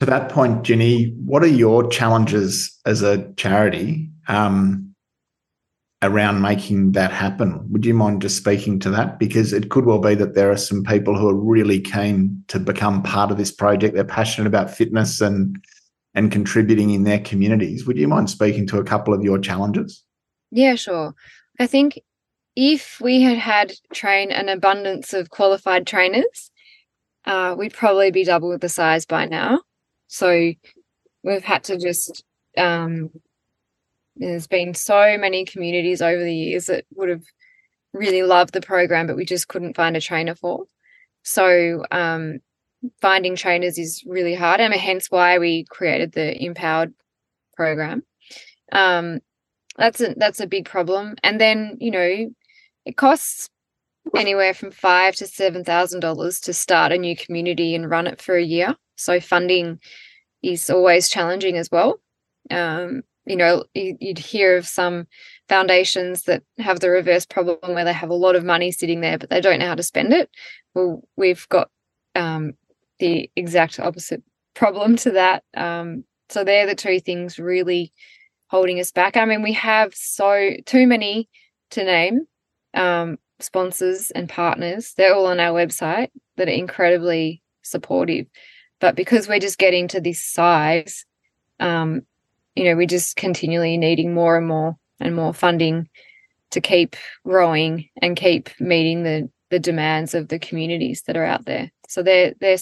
[0.00, 4.10] To that point, Ginny, what are your challenges as a charity?
[4.28, 4.88] Um,
[6.02, 7.60] around making that happen.
[7.72, 9.18] Would you mind just speaking to that?
[9.18, 12.60] Because it could well be that there are some people who are really keen to
[12.60, 13.94] become part of this project.
[13.94, 15.56] They're passionate about fitness and
[16.14, 17.86] and contributing in their communities.
[17.86, 20.04] Would you mind speaking to a couple of your challenges?
[20.50, 21.14] Yeah, sure.
[21.60, 22.00] I think
[22.56, 26.50] if we had had train an abundance of qualified trainers,
[27.24, 29.60] uh, we'd probably be double the size by now.
[30.06, 30.52] So
[31.22, 32.24] we've had to just
[32.56, 33.10] um,
[34.16, 37.22] there's been so many communities over the years that would have
[37.92, 40.64] really loved the program, but we just couldn't find a trainer for.
[41.22, 42.40] So um,
[43.00, 46.94] finding trainers is really hard, and hence why we created the Empowered
[47.56, 48.02] program.
[48.72, 49.20] Um,
[49.76, 52.30] that's a that's a big problem, and then you know
[52.84, 53.48] it costs
[54.16, 58.20] anywhere from five to seven thousand dollars to start a new community and run it
[58.20, 58.76] for a year.
[58.96, 59.78] So funding
[60.42, 62.00] is always challenging as well.
[62.50, 65.06] Um, you know you'd hear of some
[65.48, 69.18] foundations that have the reverse problem where they have a lot of money sitting there
[69.18, 70.30] but they don't know how to spend it
[70.74, 71.70] well we've got
[72.14, 72.54] um,
[72.98, 74.22] the exact opposite
[74.54, 75.44] problem to that.
[75.56, 77.92] Um, so they're the two things really
[78.48, 79.16] holding us back.
[79.16, 81.28] I mean we have so too many
[81.70, 82.26] to name
[82.74, 84.94] um, sponsors and partners.
[84.96, 88.26] They're all on our website that are incredibly supportive.
[88.80, 91.04] But because we're just getting to this size
[91.60, 92.02] um,
[92.58, 95.88] you know, we're just continually needing more and more and more funding
[96.50, 101.46] to keep growing and keep meeting the the demands of the communities that are out
[101.46, 101.70] there.
[101.88, 102.58] So they're they're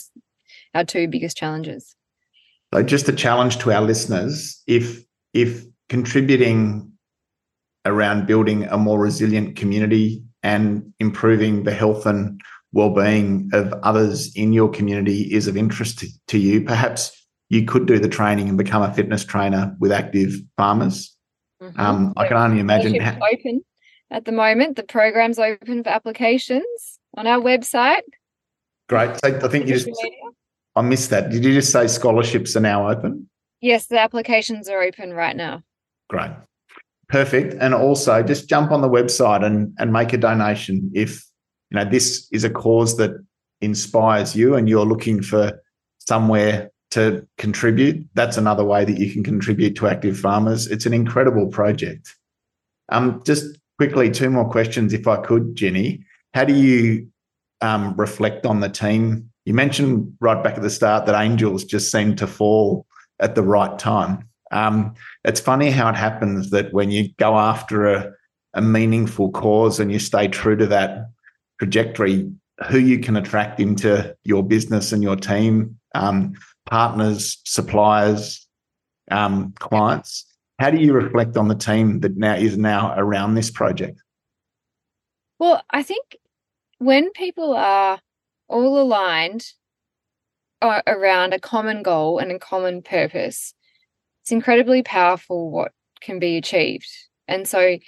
[0.75, 1.95] our two biggest challenges.
[2.73, 6.93] So just a challenge to our listeners, if if contributing
[7.85, 12.41] around building a more resilient community and improving the health and
[12.73, 17.87] well-being of others in your community is of interest to, to you, perhaps you could
[17.87, 21.17] do the training and become a fitness trainer with active farmers.
[21.63, 21.81] Mm-hmm.
[21.81, 23.01] Um, I can only imagine.
[23.01, 23.63] How- open
[24.11, 24.77] at the moment.
[24.77, 28.03] The program's open for applications on our website.
[28.89, 29.17] Great.
[29.25, 29.89] So I think you just.
[30.77, 31.31] I missed that.
[31.31, 33.29] Did you just say scholarships are now open?
[33.61, 35.63] Yes, the applications are open right now.
[36.09, 36.31] Great.
[37.09, 37.55] Perfect.
[37.61, 41.25] And also just jump on the website and, and make a donation if
[41.71, 43.13] you know this is a cause that
[43.61, 45.61] inspires you and you're looking for
[45.99, 48.07] somewhere to contribute.
[48.15, 50.67] That's another way that you can contribute to active farmers.
[50.67, 52.15] It's an incredible project.
[52.91, 56.05] Um, just quickly, two more questions, if I could, Ginny.
[56.35, 57.09] How do you
[57.61, 59.31] um, reflect on the team?
[59.47, 62.85] You mentioned right back at the start that angels just seem to fall
[63.21, 64.29] at the right time.
[64.51, 64.95] Um,
[65.25, 68.13] it's funny how it happens that when you go after a,
[68.55, 71.07] a meaningful cause and you stay true to that
[71.61, 72.29] trajectory,
[72.69, 76.35] who you can attract into your business and your team, um,
[76.67, 78.47] partners, suppliers,
[79.13, 80.25] um, clients.
[80.59, 84.03] How do you reflect on the team that now is now around this project?
[85.39, 86.17] Well, I think
[86.79, 88.01] when people are
[88.49, 89.45] all aligned
[90.63, 93.55] uh, around a common goal and a common purpose,
[94.23, 96.89] it's incredibly powerful what can be achieved.
[97.29, 97.79] And so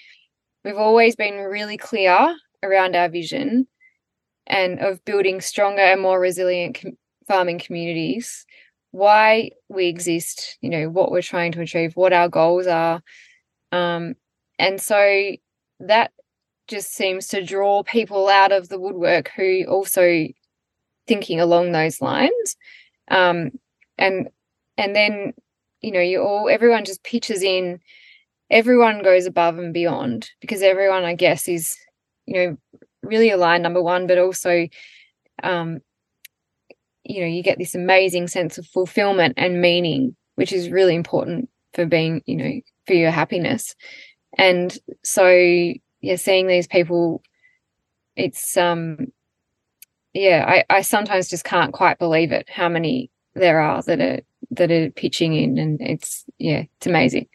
[0.65, 3.67] we've always been really clear around our vision
[4.47, 8.47] and of building stronger and more resilient com- farming communities,
[8.91, 13.03] why we exist, you know, what we're trying to achieve, what our goals are.
[13.71, 14.15] Um,
[14.59, 15.33] and so
[15.81, 16.13] that
[16.67, 20.27] just seems to draw people out of the woodwork who also
[21.09, 22.57] thinking along those lines.
[23.11, 23.51] Um,
[23.97, 24.29] and
[24.77, 25.33] and then,
[25.81, 27.81] you know, you all everyone just pitches in,
[28.51, 31.77] everyone goes above and beyond because everyone, I guess, is,
[32.27, 32.57] you know,
[33.03, 34.69] really aligned, number one, but also
[35.43, 35.81] um,
[37.09, 41.49] you know, you get this amazing sense of fulfillment and meaning, which is really important
[41.73, 43.75] for being, you know, for your happiness.
[44.37, 45.27] And so,
[46.01, 47.23] yeah, seeing these people,
[48.15, 49.11] it's um,
[50.15, 54.21] yeah, I, I sometimes just can't quite believe it how many there are that are
[54.51, 57.29] that are pitching in, and it's yeah, it's amazing.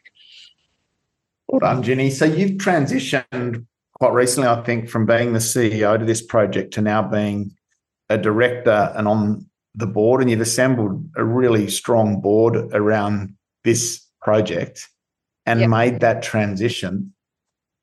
[1.48, 2.10] Well done, Ginny.
[2.10, 3.66] So you've transitioned
[4.00, 7.56] quite recently, I think, from being the CEO to this project to now being
[8.10, 9.46] a director and on
[9.76, 14.88] the board and you've assembled a really strong board around this project
[15.46, 15.70] and yep.
[15.70, 17.14] made that transition.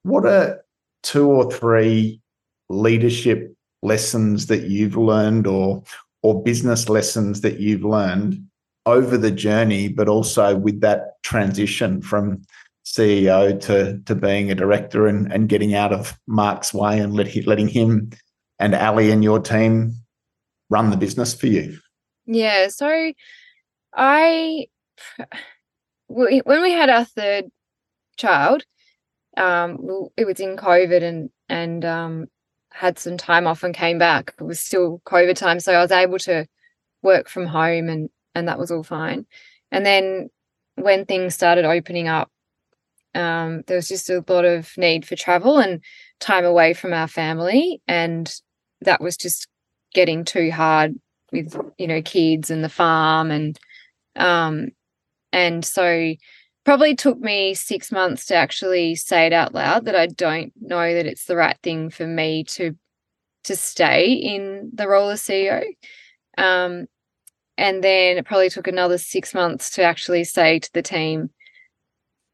[0.02, 0.64] What are
[1.02, 2.20] two or three
[2.68, 5.82] leadership lessons that you've learned or
[6.22, 8.44] or business lessons that you've learned
[8.86, 12.42] over the journey, but also with that transition from
[12.84, 17.34] CEO to, to being a director and, and getting out of Mark's way and let,
[17.46, 18.10] letting him
[18.58, 19.94] and Ali and your team
[20.68, 21.78] run the business for you?
[22.26, 23.12] Yeah, so
[23.94, 24.66] I
[26.06, 27.46] when we had our third
[28.16, 28.64] child,
[29.36, 32.26] um, it was in COVID and and um,
[32.72, 34.34] had some time off and came back.
[34.40, 36.46] It was still COVID time, so I was able to
[37.02, 39.26] work from home and and that was all fine.
[39.72, 40.30] And then
[40.76, 42.30] when things started opening up,
[43.14, 45.80] um, there was just a lot of need for travel and
[46.20, 48.32] time away from our family, and
[48.82, 49.48] that was just
[49.94, 50.94] getting too hard
[51.32, 53.58] with you know kids and the farm and
[54.16, 54.68] um
[55.32, 56.14] and so
[56.64, 60.94] probably took me six months to actually say it out loud that I don't know
[60.94, 62.76] that it's the right thing for me to
[63.44, 65.64] to stay in the role of CEO.
[66.36, 66.86] Um,
[67.56, 71.30] and then it probably took another six months to actually say to the team,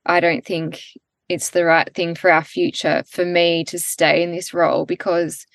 [0.05, 0.83] I don't think
[1.29, 5.47] it's the right thing for our future for me to stay in this role because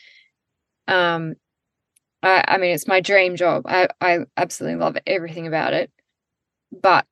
[0.87, 1.35] um,
[2.23, 3.63] I, I mean, it's my dream job.
[3.65, 5.91] I, I absolutely love everything about it.
[6.71, 7.05] But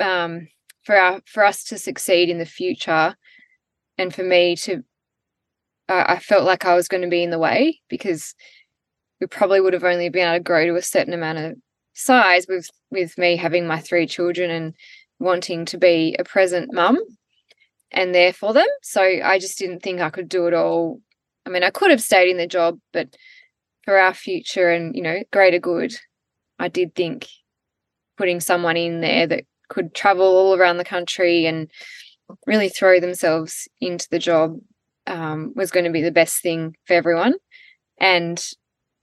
[0.00, 0.48] um,
[0.84, 3.14] for our for us to succeed in the future,
[3.98, 4.82] and for me to,
[5.88, 8.34] I felt like I was going to be in the way because
[9.20, 11.54] we probably would have only been able to grow to a certain amount of
[11.94, 14.74] size with with me having my three children and
[15.18, 16.98] wanting to be a present mum
[17.92, 18.68] and there for them.
[18.82, 21.00] So I just didn't think I could do it all.
[21.44, 23.14] I mean, I could have stayed in the job, but
[23.84, 25.92] for our future and you know greater good
[26.58, 27.26] i did think
[28.16, 31.70] putting someone in there that could travel all around the country and
[32.46, 34.58] really throw themselves into the job
[35.06, 37.34] um, was going to be the best thing for everyone
[37.98, 38.50] and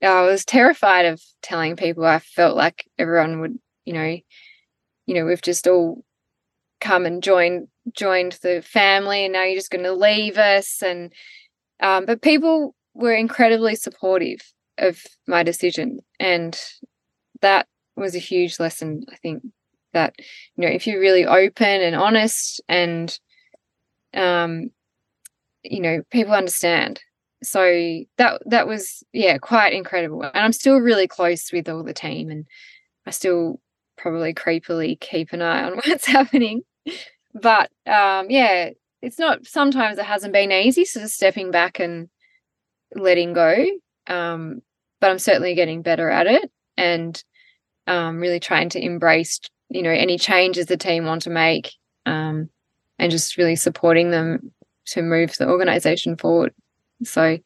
[0.02, 4.16] i was terrified of telling people i felt like everyone would you know
[5.06, 6.04] you know we've just all
[6.80, 11.12] come and joined joined the family and now you're just going to leave us and
[11.80, 14.40] um, but people were incredibly supportive
[14.78, 16.00] of my decision.
[16.18, 16.58] And
[17.40, 17.66] that
[17.96, 19.42] was a huge lesson, I think,
[19.98, 20.14] that,
[20.56, 23.18] you know, if you're really open and honest and,
[24.14, 24.70] um,
[25.62, 27.00] you know, people understand.
[27.42, 27.62] So
[28.16, 32.30] that that was yeah quite incredible, and I'm still really close with all the team,
[32.30, 32.46] and
[33.06, 33.60] I still
[33.96, 36.62] probably creepily keep an eye on what's happening.
[37.34, 38.70] But um, yeah,
[39.02, 39.46] it's not.
[39.46, 42.08] Sometimes it hasn't been easy, sort of stepping back and
[42.94, 43.64] letting go.
[44.08, 44.62] Um,
[45.00, 47.22] but I'm certainly getting better at it, and
[47.86, 49.38] um, really trying to embrace,
[49.70, 51.72] you know, any changes the team want to make,
[52.06, 52.48] um,
[52.98, 54.52] and just really supporting them
[54.86, 56.54] to move the organization forward.
[57.04, 57.38] So,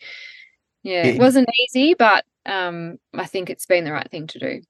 [0.82, 4.62] yeah, it wasn't easy, but um, I think it's been the right thing to do.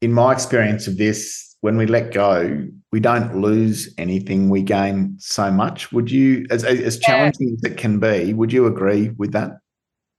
[0.00, 5.14] In my experience of this, when we let go, we don't lose anything; we gain
[5.18, 5.92] so much.
[5.92, 7.54] Would you, as as challenging yeah.
[7.54, 9.52] as it can be, would you agree with that?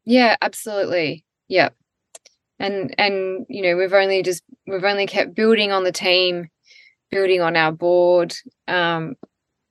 [0.05, 1.26] Yeah, absolutely.
[1.49, 1.70] Yeah,
[2.64, 6.47] and and you know we've only just we've only kept building on the team,
[7.11, 8.34] building on our board,
[8.70, 9.16] um,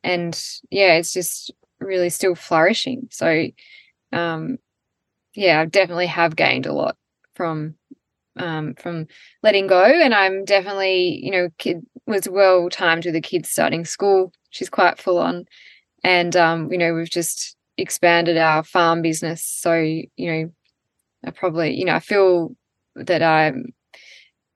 [0.05, 0.41] and
[0.71, 3.09] yeah, it's just really still flourishing.
[3.11, 3.47] So,
[4.13, 4.59] um,
[5.35, 6.97] yeah, I definitely have gained a lot
[7.35, 7.77] from
[8.37, 9.07] um, from
[9.43, 13.87] letting go, and I'm definitely you know kid was well timed with the kids starting
[13.87, 14.33] school.
[14.51, 15.47] She's quite full on,
[16.05, 19.43] and um, you know we've just expanded our farm business.
[19.43, 20.53] So you know,
[21.25, 22.55] I probably you know I feel
[22.97, 23.73] that I'm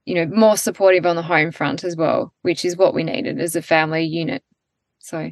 [0.05, 3.41] you know more supportive on the home front as well, which is what we needed
[3.41, 4.43] as a family unit.
[4.99, 5.30] So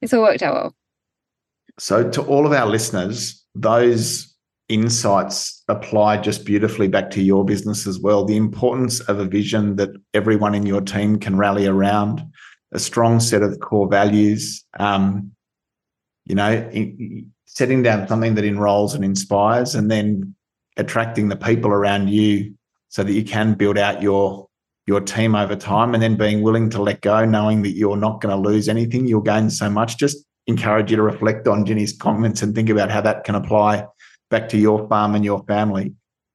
[0.00, 0.76] it's all worked out well.
[1.78, 4.32] So to all of our listeners, those
[4.68, 8.24] insights apply just beautifully back to your business as well.
[8.24, 12.22] The importance of a vision that everyone in your team can rally around,
[12.72, 15.32] a strong set of core values, um,
[16.24, 20.34] you know, in, setting down something that enrolls and inspires, and then
[20.76, 22.54] attracting the people around you
[22.88, 24.48] so that you can build out your
[24.86, 28.20] your team over time and then being willing to let go knowing that you're not
[28.20, 31.96] going to lose anything you'll gain so much just encourage you to reflect on Ginny's
[31.96, 33.86] comments and think about how that can apply
[34.30, 35.94] back to your farm and your family.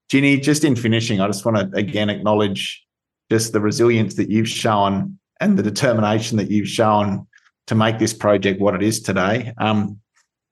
[0.10, 2.86] Ginny, just in finishing, I just want to again acknowledge
[3.30, 7.28] just the resilience that you've shown and the determination that you've shown
[7.68, 9.54] to make this project what it is today.
[9.58, 10.00] Um,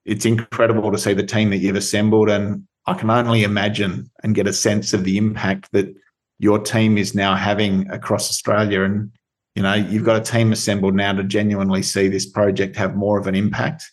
[0.03, 4.35] it's incredible to see the team that you've assembled, and I can only imagine and
[4.35, 5.93] get a sense of the impact that
[6.39, 8.83] your team is now having across Australia.
[8.83, 9.11] And
[9.55, 13.17] you know, you've got a team assembled now to genuinely see this project have more
[13.17, 13.89] of an impact.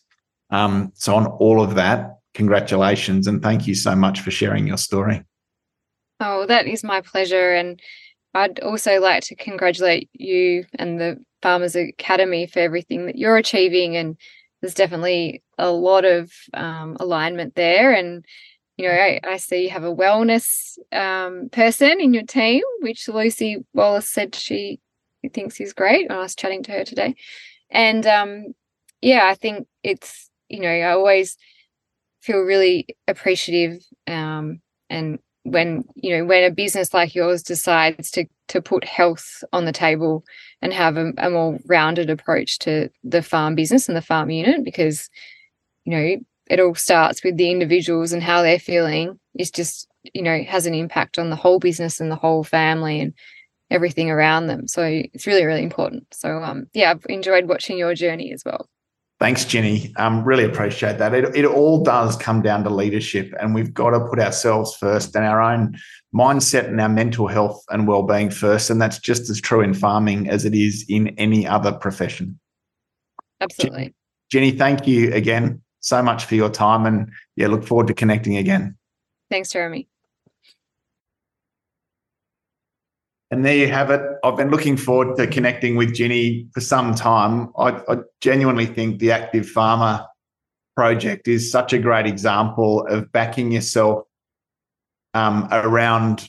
[0.50, 4.76] Um, so, on all of that, congratulations and thank you so much for sharing your
[4.76, 5.22] story.
[6.20, 7.54] Oh, that is my pleasure.
[7.54, 7.80] And
[8.34, 13.96] I'd also like to congratulate you and the Farmers Academy for everything that you're achieving.
[13.96, 14.16] And
[14.60, 17.92] there's definitely a lot of um, alignment there.
[17.92, 18.24] And,
[18.76, 23.08] you know, I, I, see you have a wellness um, person in your team, which
[23.08, 24.80] Lucy Wallace said she
[25.32, 27.14] thinks is great when I was chatting to her today.
[27.70, 28.54] And um,
[29.00, 31.36] yeah, I think it's, you know, I always
[32.20, 38.24] feel really appreciative um, and when you know when a business like yours decides to
[38.46, 40.24] to put health on the table
[40.60, 44.62] and have a, a, more rounded approach to the farm business and the farm unit
[44.64, 45.10] because
[45.84, 46.16] you know
[46.52, 50.66] it all starts with the individuals and how they're feeling it's just you know has
[50.66, 53.14] an impact on the whole business and the whole family and
[53.70, 57.94] everything around them so it's really really important so um yeah i've enjoyed watching your
[57.94, 58.68] journey as well
[59.20, 59.94] Thanks, Ginny.
[59.98, 61.14] Um, really appreciate that.
[61.14, 65.14] It, it all does come down to leadership, and we've got to put ourselves first
[65.14, 65.78] and our own
[66.12, 68.68] mindset and our mental health and well-being first.
[68.68, 72.40] And that's just as true in farming as it is in any other profession.
[73.40, 73.94] Absolutely.
[74.28, 78.36] Ginny, thank you again so much for your time, and yeah, look forward to connecting
[78.36, 78.76] again.
[79.30, 79.88] Thanks, Jeremy.
[83.30, 84.02] And there you have it.
[84.22, 87.50] I've been looking forward to connecting with Ginny for some time.
[87.56, 90.06] I, I, genuinely think the Active Farmer
[90.76, 94.04] project is such a great example of backing yourself
[95.14, 96.28] um, around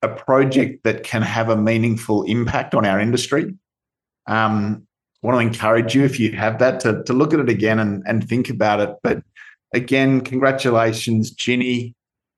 [0.00, 3.54] a project that can have a meaningful impact on our industry.
[4.26, 4.86] Um,
[5.24, 8.02] want to encourage you, if you have that, to, to look at it again and,
[8.06, 8.90] and think about it.
[9.02, 9.22] But
[9.72, 11.94] again, congratulations, Ginny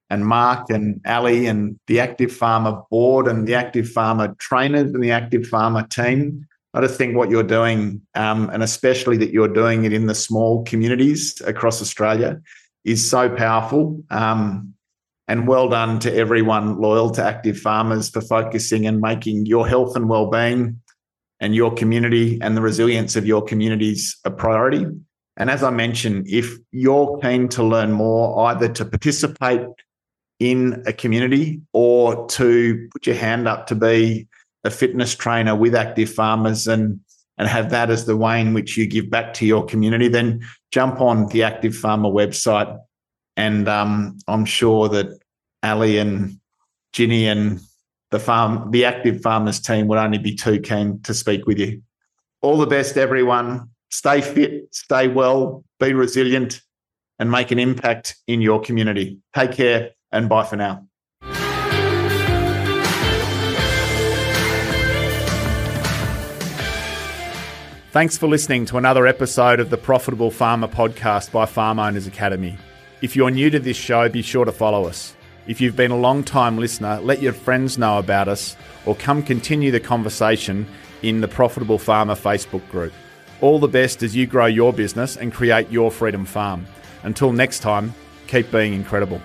[0.09, 5.03] and Mark and Ali and the Active Farmer board and the Active Farmer trainers and
[5.03, 6.47] the Active Farmer team.
[6.75, 10.15] I just think what you're doing, um, and especially that you're doing it in the
[10.15, 12.41] small communities across Australia,
[12.85, 14.05] is so powerful.
[14.11, 14.75] Um,
[15.27, 19.97] and well done to everyone loyal to Active Farmers for focusing and making your health
[19.97, 20.81] and well-being
[21.41, 24.87] and your community and the resilience of your communities a priority.
[25.37, 29.67] And as I mentioned, if you're keen to learn more, either to participate
[30.39, 34.29] in a community or to put your hand up to be
[34.65, 37.01] a fitness trainer with active farmers and
[37.39, 40.41] and have that as the way in which you give back to your community, then
[40.71, 42.79] jump on the Active Farmer website.
[43.37, 45.19] And um, I'm sure that
[45.63, 46.41] Ali and
[46.93, 47.61] Ginny and
[48.11, 51.83] the farm, the active farmers team would only be too keen to speak with you.
[52.41, 53.71] All the best, everyone.
[53.91, 56.61] Stay fit, stay well, be resilient,
[57.19, 59.19] and make an impact in your community.
[59.35, 60.87] Take care and bye for now.
[67.93, 72.59] Thanks for listening to another episode of the Profitable Farmer podcast by Farm Owners Academy.
[73.01, 75.16] If you're new to this show, be sure to follow us.
[75.47, 79.23] If you've been a long time listener, let your friends know about us or come
[79.23, 80.67] continue the conversation
[81.03, 82.93] in the Profitable Farmer Facebook group.
[83.41, 86.67] All the best as you grow your business and create your freedom farm.
[87.05, 87.95] Until next time,
[88.27, 89.23] keep being incredible.